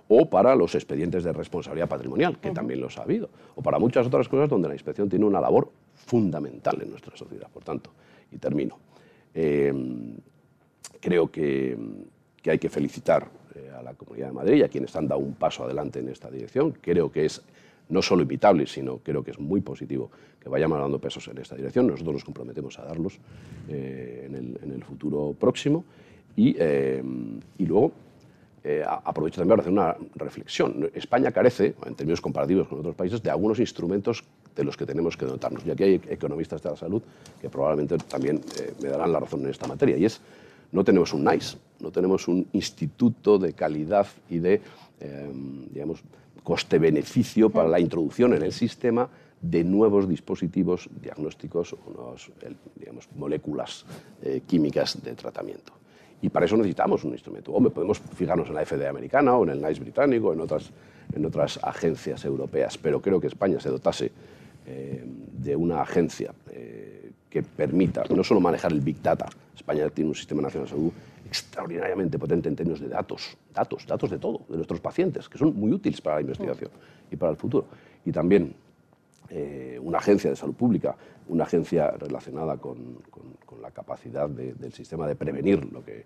[0.08, 4.06] o para los expedientes de responsabilidad patrimonial, que también los ha habido, o para muchas
[4.06, 7.48] otras cosas donde la inspección tiene una labor fundamental en nuestra sociedad.
[7.52, 7.90] Por tanto,
[8.32, 8.78] y termino,
[9.34, 10.16] em,
[11.00, 11.78] creo que,
[12.48, 15.34] hay que felicitar eh, a la Comunidad de Madrid y a quienes han dado un
[15.34, 16.74] paso adelante en esta dirección.
[16.82, 17.42] Creo que es
[17.90, 20.10] no solo invitable, sino creo que es muy positivo
[20.42, 21.88] que vayamos dando pesos en esta dirección.
[21.88, 23.20] Nosotros nos comprometemos a darlos
[23.70, 25.84] eh, en, el, futuro próximo.
[26.36, 27.92] Y, em, y luego
[28.68, 30.90] eh, aprovecho también para hacer una reflexión.
[30.96, 34.24] España carece, en términos comparativos con otros países, de algunos instrumentos
[34.56, 35.64] de los que tenemos que dotarnos.
[35.68, 37.00] Y aquí hay economistas de la salud
[37.40, 39.98] que probablemente también eh, me darán la razón en esta materia.
[39.98, 40.20] Y es,
[40.76, 44.62] no tenemos un NICE, no tenemos un instituto de calidad y de,
[45.00, 46.04] em, digamos,
[46.44, 49.10] coste-beneficio para la introducción en el sistema
[49.42, 52.16] de nuevos dispositivos diagnósticos o
[52.76, 53.86] digamos, moléculas
[54.22, 55.74] eh, químicas de tratamiento.
[56.22, 57.54] Y para eso necesitamos un instrumento.
[57.54, 60.72] Hombre, podemos fijarnos en la FDA americana o en el NICE británico, en otras,
[61.14, 64.12] en otras agencias europeas, pero creo que España se dotase
[64.66, 70.10] eh, de una agencia eh, que permita no solo manejar el Big Data, España tiene
[70.10, 70.92] un sistema nacional de salud
[71.26, 75.58] extraordinariamente potente en términos de datos, datos, datos de todo, de nuestros pacientes, que son
[75.58, 76.70] muy útiles para la investigación
[77.12, 77.66] y para el futuro.
[78.06, 78.54] Y también
[79.30, 80.96] eh, una agencia de salud pública,
[81.28, 83.04] una agencia relacionada con,
[83.62, 86.06] la capacidad del sistema de prevenir lo que,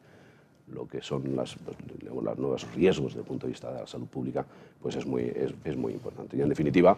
[0.71, 1.57] lo que son las,
[2.01, 4.45] los, nuevos riesgos desde el punto de vista de la salud pública,
[4.81, 5.23] pues es muy,
[5.65, 6.37] es, muy importante.
[6.37, 6.97] Y en definitiva,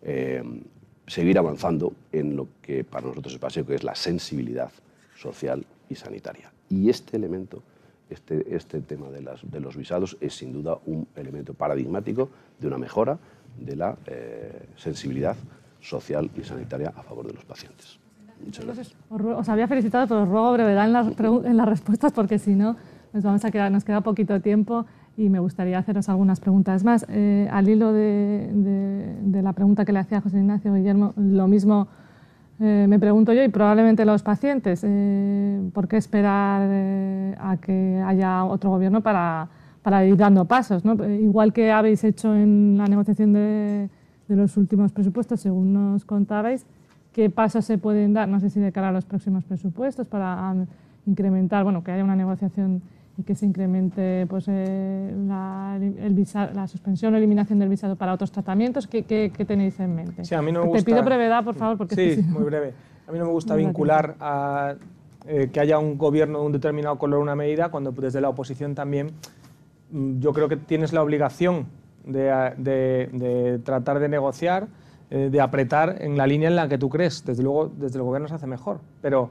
[0.00, 0.42] eh,
[1.08, 4.70] seguir avanzando en lo que para nosotros es básico, que es la sensibilidad
[5.16, 6.52] social y sanitaria.
[6.68, 7.62] Y este elemento,
[8.10, 12.28] este, este tema de, las, de los visados es sin duda un elemento paradigmático
[12.60, 13.18] de una mejora
[13.58, 15.36] de la eh, sensibilidad
[15.80, 17.98] social y sanitaria a favor de los pacientes.
[18.44, 18.94] Muchas gracias.
[19.10, 22.76] Os había felicitado, pero os ruego brevedad en las, en las respuestas porque si no
[23.12, 24.86] nos, vamos a quedar, nos queda poquito tiempo
[25.18, 27.04] y me gustaría haceros algunas preguntas más.
[27.08, 28.48] Eh, al hilo de,
[29.22, 31.88] de, la pregunta que le hacía José Ignacio Guillermo, lo mismo
[32.60, 36.62] eh, me pregunto yo y probablemente los pacientes, eh, ¿por qué esperar
[37.38, 39.48] a que haya otro gobierno para,
[40.06, 40.82] ir dando pasos?
[41.20, 43.90] Igual que habéis hecho en la negociación de
[44.28, 46.66] de los últimos presupuestos, según nos contabais,
[47.12, 50.54] qué pasos se pueden dar, no sé si de cara a los próximos presupuestos, para
[51.06, 52.82] incrementar, bueno, que haya una negociación
[53.18, 55.78] y que se incremente pues, eh, la,
[56.54, 58.86] la, suspensión o eliminación del visado para otros tratamientos.
[58.86, 60.24] ¿Qué, qué, tenéis en mente?
[60.24, 60.84] Sí, a mí no me gusta...
[60.84, 61.76] Te pido brevedad, por favor.
[61.76, 62.72] Porque sí, muy breve.
[63.08, 64.76] A mí no me gusta vincular a
[65.26, 68.76] eh, que haya un gobierno de un determinado color una medida, cuando desde la oposición
[68.76, 69.10] también
[69.90, 71.66] mm, yo creo que tienes la obligación
[72.04, 74.68] de, tratar de negociar,
[75.10, 77.24] eh, de apretar en la línea en la que tú crees.
[77.24, 78.78] Desde luego, desde el gobierno se hace mejor.
[79.02, 79.30] Pero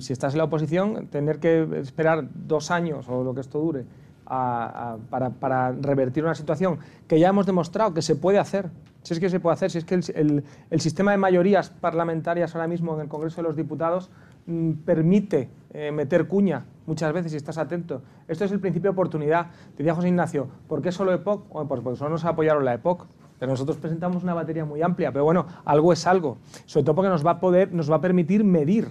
[0.00, 3.84] si estás en la oposición, tener que esperar dos años o lo que esto dure
[4.24, 8.70] para, revertir una situación que ya hemos demostrado que se puede hacer.
[9.02, 12.54] Si es que se puede hacer, si es que el, el sistema de mayorías parlamentarias
[12.54, 14.10] ahora mismo en el Congreso de los Diputados
[14.46, 18.02] Mm, permite eh, meter cuña muchas veces si estás atento.
[18.26, 19.46] Esto es el principio de oportunidad.
[19.76, 21.48] Decía José Ignacio, ¿por qué solo EPOC?
[21.50, 23.06] Bueno, pues porque solo nos apoyaron la EPOC.
[23.38, 26.38] Pero nosotros presentamos una batería muy amplia, pero bueno, algo es algo.
[26.66, 28.90] Sobre todo porque nos va a poder, nos va a permitir medir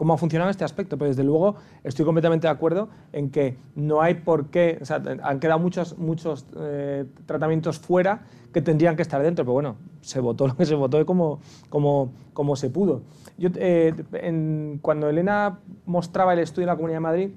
[0.00, 0.96] cómo ha funcionado este aspecto.
[0.96, 4.80] Pero desde luego estoy completamente de acuerdo en que no hay por qué,
[5.22, 10.18] han quedado muchos, muchos eh, tratamientos fuera que tendrían que estar dentro, pero bueno, se
[10.20, 13.02] votó lo que se votó como, como, como se pudo.
[13.36, 17.30] Yo, eh, cuando Elena mostraba el estudio en la Comunidad de Madrid,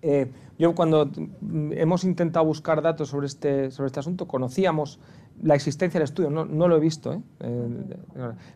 [0.00, 1.10] eh, yo cuando
[1.72, 4.98] hemos intentado buscar datos sobre este, sobre este asunto, conocíamos
[5.42, 7.22] la existencia del estudio, no lo he visto,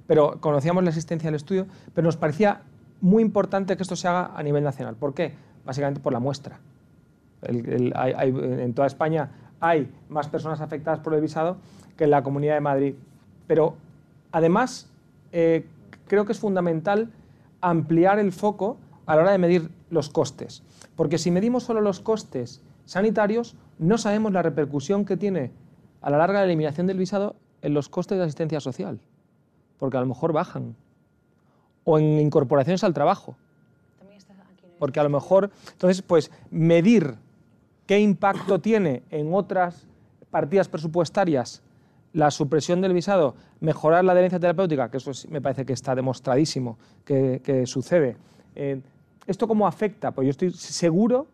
[0.06, 2.62] pero conocíamos la existencia del estudio, pero nos parecía
[3.00, 4.96] muy importante que esto se haga a nivel nacional.
[4.96, 5.34] ¿Por qué?
[5.64, 6.60] Básicamente por la muestra.
[7.42, 9.30] en toda España
[9.60, 11.58] hay más personas afectadas por el visado
[11.96, 12.94] que en la Comunidad de Madrid.
[13.46, 13.76] Pero
[14.32, 14.88] además,
[15.32, 15.66] eh,
[16.06, 17.10] creo que es fundamental
[17.60, 20.62] ampliar el foco a la hora de medir los costes.
[20.96, 25.52] Porque si medimos solo los costes sanitarios, no sabemos la repercusión que tiene
[26.00, 28.98] a la larga la eliminación del visado en los costes de asistencia social.
[29.78, 30.74] Porque a lo mejor bajan
[31.84, 33.36] o en incorporaciones al trabajo.
[34.78, 37.16] Porque a lo mejor, entonces, pues medir
[37.86, 39.86] qué impacto tiene en otras
[40.30, 41.62] partidas presupuestarias
[42.12, 46.78] la supresión del visado, mejorar la adherencia terapéutica, que eso me parece que está demostradísimo
[47.04, 48.16] que, sucede.
[48.56, 48.80] Eh,
[49.26, 50.10] ¿Esto cómo afecta?
[50.10, 51.26] Pues yo estoy seguro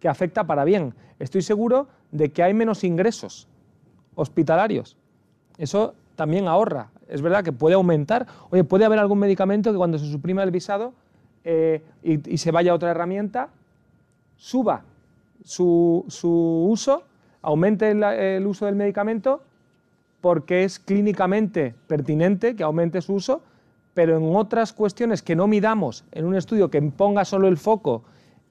[0.00, 0.94] que afecta para bien.
[1.18, 3.46] Estoy seguro de que hay menos ingresos
[4.14, 4.96] hospitalarios.
[5.58, 6.90] Eso también ahorra.
[7.12, 8.26] Es verdad que puede aumentar.
[8.48, 10.94] Oye, puede haber algún medicamento que cuando se suprima el visado
[11.44, 13.50] eh, y, se vaya a otra herramienta,
[14.36, 14.82] suba
[15.44, 17.02] su, uso,
[17.42, 19.42] aumente el, uso del medicamento
[20.22, 23.42] porque es clínicamente pertinente que aumente su uso,
[23.92, 28.04] pero en otras cuestiones que no midamos en un estudio que ponga solo el foco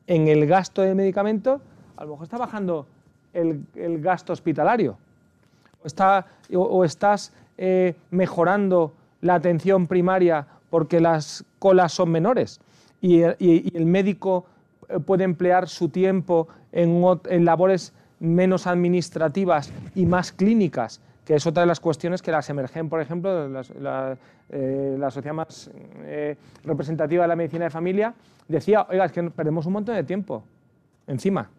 [0.05, 1.62] en el gasto de medicamento,
[1.97, 2.86] a lo mejor está bajando
[3.34, 3.66] el,
[4.01, 4.99] gasto hospitalario.
[5.84, 12.60] Está, o estás eh, mejorando la atención primaria porque las colas son menores
[13.02, 14.45] y, el médico
[14.89, 21.62] eh, puede emplear su tiempo en, labores menos administrativas y más clínicas, que es otra
[21.62, 24.18] de las cuestiones que las emergen, por ejemplo, la,
[24.49, 25.70] eh, la, sociedad más
[26.64, 28.14] representativa de la medicina de familia,
[28.47, 30.43] decía, oiga, es que perdemos un montón de tiempo
[31.08, 31.49] encima,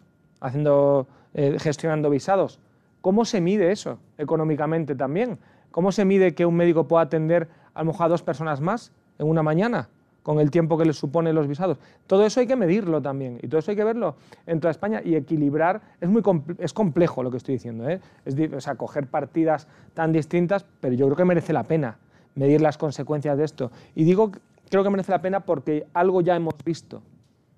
[0.41, 2.61] haciendo, gestionando visados.
[3.01, 5.39] ¿Cómo se mide eso económicamente también?
[5.73, 8.93] ¿Cómo se mide que un médico pueda atender a lo mejor a dos personas más
[9.19, 9.89] en una mañana?
[10.23, 11.79] con el tiempo que le supone los visados.
[12.07, 14.15] Todo eso hay que medirlo también y todo eso hay que verlo
[14.47, 15.83] en toda España y equilibrar.
[16.01, 16.23] Es muy
[16.59, 18.01] es complejo lo que estoy diciendo, ¿eh?
[18.25, 21.99] es, o coger partidas tan distintas, pero yo creo que merece la pena
[22.35, 23.73] medir las consecuencias de esto.
[23.95, 24.33] Y digo,
[24.71, 27.03] creo que merece la pena porque algo ya hemos visto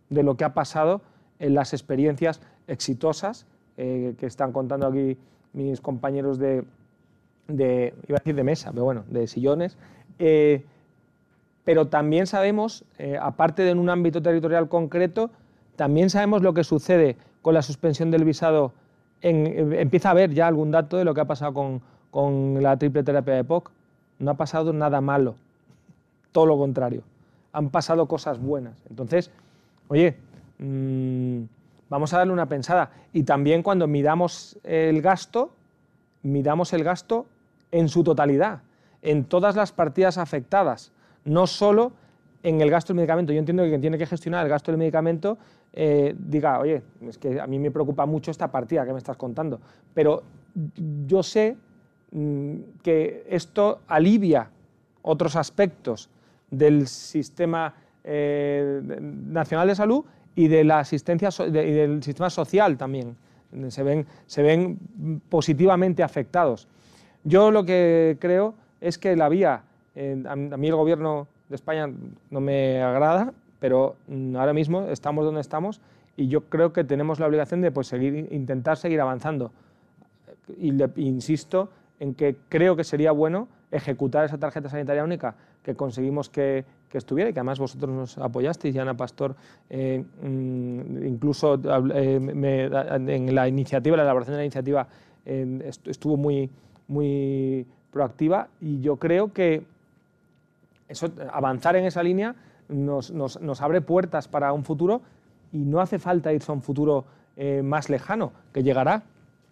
[0.09, 1.03] de lo que ha pasado
[1.39, 3.47] en las experiencias exitosas
[3.77, 5.19] que están contando aquí
[5.53, 6.65] mis compañeros de,
[7.49, 9.77] de, iba a decir de mesa, pero bueno, de sillones.
[11.65, 12.85] pero también sabemos,
[13.21, 15.31] aparte de en un ámbito territorial concreto,
[15.77, 18.73] también sabemos lo que sucede con la suspensión del visado.
[19.21, 23.03] empieza a haber ya algún dato de lo que ha pasado con, con la triple
[23.03, 23.71] terapia de POC.
[24.19, 25.35] No ha pasado nada malo,
[26.33, 27.03] todo lo contrario.
[27.53, 28.75] Han pasado cosas buenas.
[28.89, 29.31] Entonces,
[29.89, 30.17] oye,
[30.59, 31.43] mmm,
[31.91, 32.91] vamos a darle una pensada.
[33.13, 35.51] Y también cuando midamos el gasto,
[36.23, 37.27] midamos el gasto
[37.75, 38.63] en su totalidad,
[39.03, 40.93] en todas las partidas afectadas,
[41.25, 41.91] no solo
[42.45, 43.33] en el gasto del medicamento.
[43.33, 45.39] Yo entiendo que quien tiene que gestionar el gasto del medicamento
[45.73, 49.17] eh, diga, oye, es que a mí me preocupa mucho esta partida que me estás
[49.17, 49.61] contando,
[49.93, 50.23] pero
[51.05, 51.57] yo sé
[52.13, 54.49] mm, que esto alivia
[55.03, 56.09] otros aspectos
[56.49, 60.05] del sistema eh, nacional de salud
[60.37, 63.17] y de la asistencia y del sistema social también.
[63.69, 64.79] Se ven, se ven
[65.29, 66.69] positivamente afectados.
[67.25, 69.63] Yo lo que creo es que la vía,
[69.97, 71.91] a mí el gobierno de España
[72.31, 75.81] no me agrada, pero mm, ahora mismo estamos donde estamos
[76.17, 79.53] y yo creo que tenemos la obligación de pues, seguir, intentar seguir avanzando.
[80.59, 86.29] Y insisto en que creo que sería bueno ejecutar esa tarjeta sanitaria única que conseguimos
[86.29, 89.35] que, que estuviera y que además vosotros nos apoyasteis y Ana Pastor
[89.71, 91.59] eh, mm, incluso
[91.95, 94.87] eh, en la iniciativa, la elaboración de la iniciativa
[95.25, 96.51] eh, estuvo muy,
[96.89, 99.65] muy proactiva y yo creo que
[101.33, 102.35] avanzar en esa línea
[102.69, 103.11] nos,
[103.61, 105.01] abre puertas para un futuro
[105.53, 107.05] y no hace falta irse a un futuro
[107.63, 109.03] más lejano, que llegará,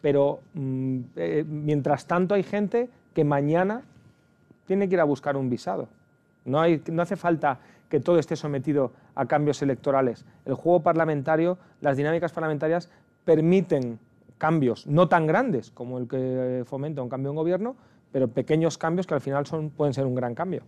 [0.00, 1.00] pero mm,
[1.46, 3.82] mientras tanto hay gente que mañana
[4.66, 5.88] tiene que ir a buscar un visado.
[6.44, 7.58] No, hay, no hace falta
[7.88, 10.24] que todo esté sometido a cambios electorales.
[10.44, 12.88] El juego parlamentario, las dinámicas parlamentarias
[13.24, 13.98] permiten
[14.42, 17.76] cambios, no tan grandes como el que fomenta un cambio en gobierno,
[18.10, 20.64] pero pequeños cambios que al final son, pueden ser un gran cambio.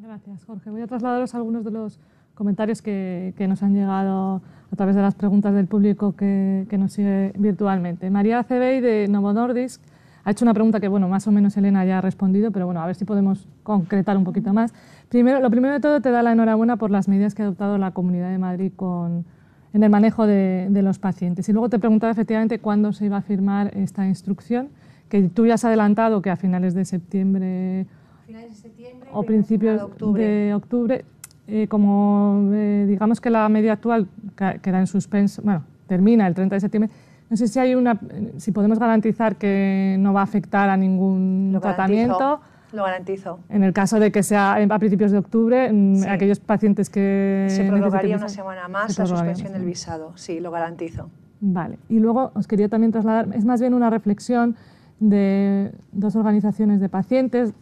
[0.00, 0.70] Gracias, Jorge.
[0.70, 1.98] Voy a trasladaros algunos de los
[2.36, 7.32] comentarios que, nos han llegado a través de las preguntas del público que, nos sigue
[7.36, 8.10] virtualmente.
[8.10, 9.82] María Cebey de Novo Nordisk
[10.22, 12.80] ha hecho una pregunta que, bueno, más o menos Elena ya ha respondido, pero bueno,
[12.80, 14.72] a ver si podemos concretar un poquito más.
[15.08, 17.76] Primero, lo primero de todo, te da la enhorabuena por las medidas que ha adoptado
[17.76, 19.24] la Comunidad de Madrid con,
[19.72, 21.48] en el manejo de, de, los pacientes.
[21.48, 24.68] Y luego te preguntaba efectivamente cuándo se iba a firmar esta instrucción,
[25.08, 27.86] que tú ya has adelantado que a finales de septiembre,
[28.26, 30.24] finales de septiembre o principios de octubre.
[30.24, 31.04] De octubre
[31.52, 34.06] eh, como eh, digamos que la media actual
[34.36, 36.90] queda en suspenso, bueno, termina el 30 de septiembre,
[37.28, 37.98] no sé si hay una,
[38.36, 42.18] si podemos garantizar que no va a afectar a ningún lo tratamiento.
[42.18, 43.40] Garantizo, lo garantizo.
[43.48, 46.08] En el caso de que sea a principios de octubre, sí.
[46.08, 50.12] aquellos pacientes que se prorrogaría una semana más la suspensión del visado.
[50.16, 51.10] Sí, lo garantizo.
[51.40, 51.78] Vale.
[51.88, 54.56] Y luego os quería también trasladar, es más bien una reflexión
[54.98, 57.54] de dos organizaciones de pacientes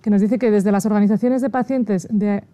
[0.00, 2.44] que nos dice que desde las organizaciones de pacientes de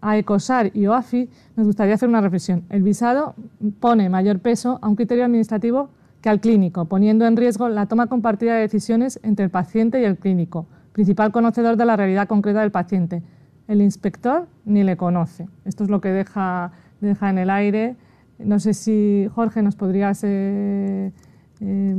[0.00, 2.64] AECOSAR y OAFI nos gustaría hacer una reflexión.
[2.70, 3.34] El visado
[3.80, 5.90] pone mayor peso a un criterio administrativo
[6.20, 10.04] que al clínico, poniendo en riesgo la toma compartida de decisiones entre el paciente y
[10.04, 13.22] el clínico, principal conocedor de la realidad concreta del paciente.
[13.66, 15.48] El inspector ni le conoce.
[15.64, 17.96] Esto es lo que deja, deja en el aire.
[18.38, 21.12] No sé si, Jorge, nos podrías eh,
[21.60, 21.96] eh,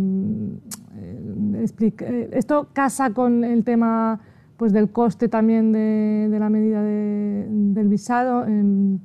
[1.62, 2.12] explicar.
[2.32, 4.20] Esto casa con el tema
[4.58, 8.46] pues, del coste también de, la medida de, del visado.
[8.48, 8.98] Eh,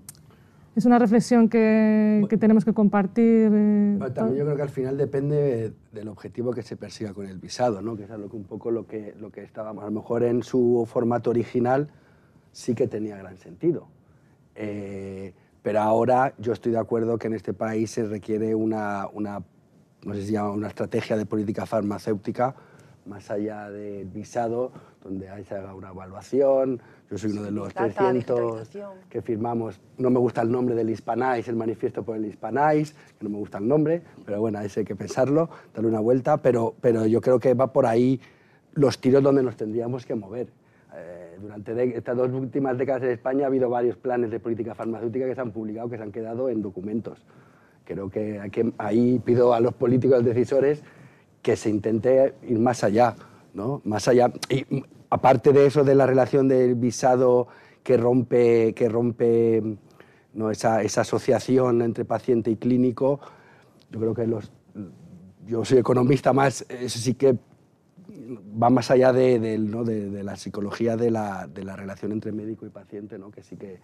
[0.76, 3.50] es una reflexión que, que tenemos que compartir.
[3.52, 7.26] Eh, bueno, también yo creo que al final depende del objetivo que se persiga con
[7.26, 7.96] el visado, ¿no?
[7.96, 9.84] que es algo que un poco lo que, lo que estábamos.
[9.84, 11.88] A lo mejor en su formato original
[12.52, 13.86] sí que tenía gran sentido.
[14.56, 19.42] Eh, pero ahora yo estoy de acuerdo que en este país se requiere una, una,
[20.04, 22.54] no sé si llama una estrategia de política farmacéutica
[23.06, 24.72] más allá del visado,
[25.02, 26.80] donde se haga una evaluación.
[27.10, 28.68] Yo soy uno de los 300
[29.10, 29.80] que firmamos.
[29.98, 33.38] No me gusta el nombre del Hispanais, el manifiesto por el Hispanais, que no me
[33.38, 37.20] gusta el nombre, pero bueno, ese hay que pensarlo, darle una vuelta, pero, pero yo
[37.20, 38.20] creo que va por ahí
[38.72, 40.48] los tiros donde nos tendríamos que mover.
[40.96, 45.26] Eh, durante estas dos últimas décadas en España ha habido varios planes de política farmacéutica
[45.26, 47.18] que se han publicado, que se han quedado en documentos.
[47.84, 50.82] Creo que, que ahí pido a los políticos decisores
[51.42, 53.14] que se intente ir más allá,
[53.54, 53.80] ¿no?
[53.84, 54.32] Más allá.
[54.50, 54.66] Y
[55.08, 57.48] aparte de eso, de la relación del visado
[57.82, 59.62] que rompe, que rompe
[60.34, 60.50] ¿no?
[60.50, 63.20] esa, esa asociación entre paciente y clínico,
[63.90, 64.52] yo creo que los,
[65.46, 67.38] yo soy economista más, eso sí que
[68.62, 69.84] va más allá de, ¿no?
[69.84, 73.30] de, la psicología de la, de la, relación entre médico y paciente, ¿no?
[73.30, 73.80] que sí que,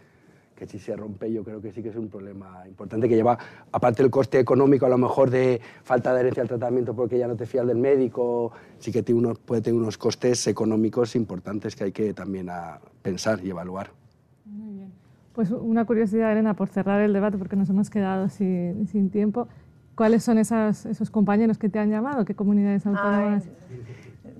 [0.60, 3.38] que si se rompe yo creo que sí que es un problema importante que lleva,
[3.72, 7.26] aparte del coste económico a lo mejor de falta de herencia al tratamiento porque ya
[7.26, 11.74] no te fías del médico, sí que tiene unos, puede tener unos costes económicos importantes
[11.74, 13.90] que hay que también a pensar y evaluar.
[14.44, 14.92] Muy bien.
[15.32, 19.48] Pues una curiosidad, Elena, por cerrar el debate, porque nos hemos quedado sin, sin tiempo.
[19.94, 22.26] ¿Cuáles son esas, esos compañeros que te han llamado?
[22.26, 23.48] ¿Qué comunidades autónomas?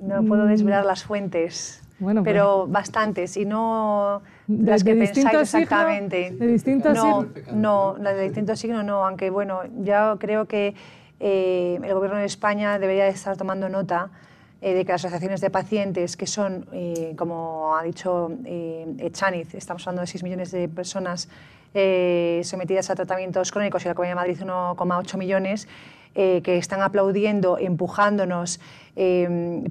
[0.03, 3.37] no puedo desvelar las fuentes, bueno, pero pues, bastantes.
[3.37, 4.23] Y no
[4.59, 6.30] las que pensáis exactamente.
[6.32, 10.74] ¿De distintos no, No, las de distintos signos no, aunque bueno, ya creo que
[11.20, 14.11] eh, el Gobierno de España debería estar tomando nota
[14.61, 18.30] eh, de que las asociaciones de pacientes, que son, eh, como ha dicho
[18.98, 21.28] Echaniz, estamos hablando de 6 millones de personas
[22.42, 25.68] sometidas a tratamientos crónicos y la Comunidad de Madrid 1,8 millones,
[26.14, 28.61] que están aplaudiendo, empujándonos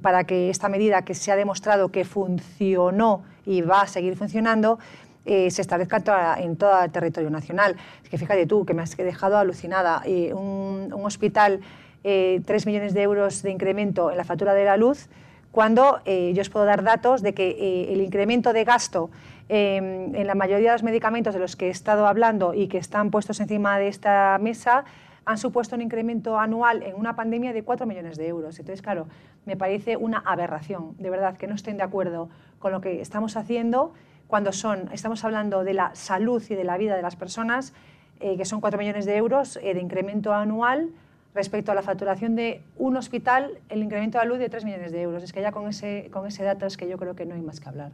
[0.02, 4.78] para que esta medida que se ha demostrado que funcionó y va a seguir funcionando,
[5.26, 6.02] eh, se establezca
[6.38, 7.76] en, todo el territorio nacional.
[8.08, 10.02] Que fíjate tú, que me has dejado alucinada.
[10.04, 11.60] Eh, un, hospital,
[12.04, 15.08] eh, 3 millones de euros de incremento en la factura de la luz,
[15.52, 19.10] cuando eh, yo os puedo dar datos de que el incremento de gasto
[19.48, 23.10] en la mayoría de los medicamentos de los que he estado hablando y que están
[23.10, 24.84] puestos encima de esta mesa
[25.30, 28.58] han supuesto un incremento anual en una pandemia de 4 millones de euros.
[28.58, 29.06] Entonces, claro,
[29.46, 32.28] me parece una aberración, de verdad, que no estén de acuerdo
[32.58, 33.92] con lo que estamos haciendo
[34.26, 37.72] cuando son, estamos hablando de la salud y de la vida de las personas,
[38.18, 40.90] eh, que son 4 millones de euros eh, de incremento anual
[41.32, 44.90] respecto a la facturación de un hospital, el incremento de la luz de 3 millones
[44.90, 45.22] de euros.
[45.22, 47.40] Es que ya con ese, con ese dato es que yo creo que no hay
[47.40, 47.92] más que hablar.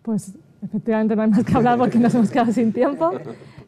[0.00, 3.12] Pues efectivamente no hay más que hablar porque nos hemos quedado sin tiempo.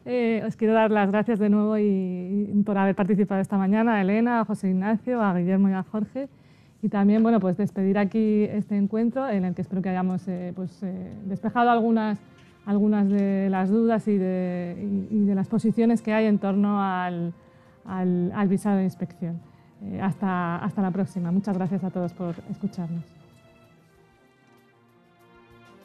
[0.05, 4.01] Eh, os quiero dar las gracias de nuevo y, por haber participado esta mañana a
[4.01, 6.29] Elena, a José Ignacio, a Guillermo y a Jorge.
[6.83, 10.53] Y también, bueno, pues despedir aquí este encuentro en el que espero que hayamos eh,
[10.55, 12.19] pues, eh, despejado algunas,
[12.67, 17.33] algunas de las dudas y de, las posiciones que hay en torno al,
[17.85, 19.39] al, al visado de inspección.
[19.99, 21.31] hasta, hasta la próxima.
[21.31, 23.14] Muchas gracias a todos por escucharnos.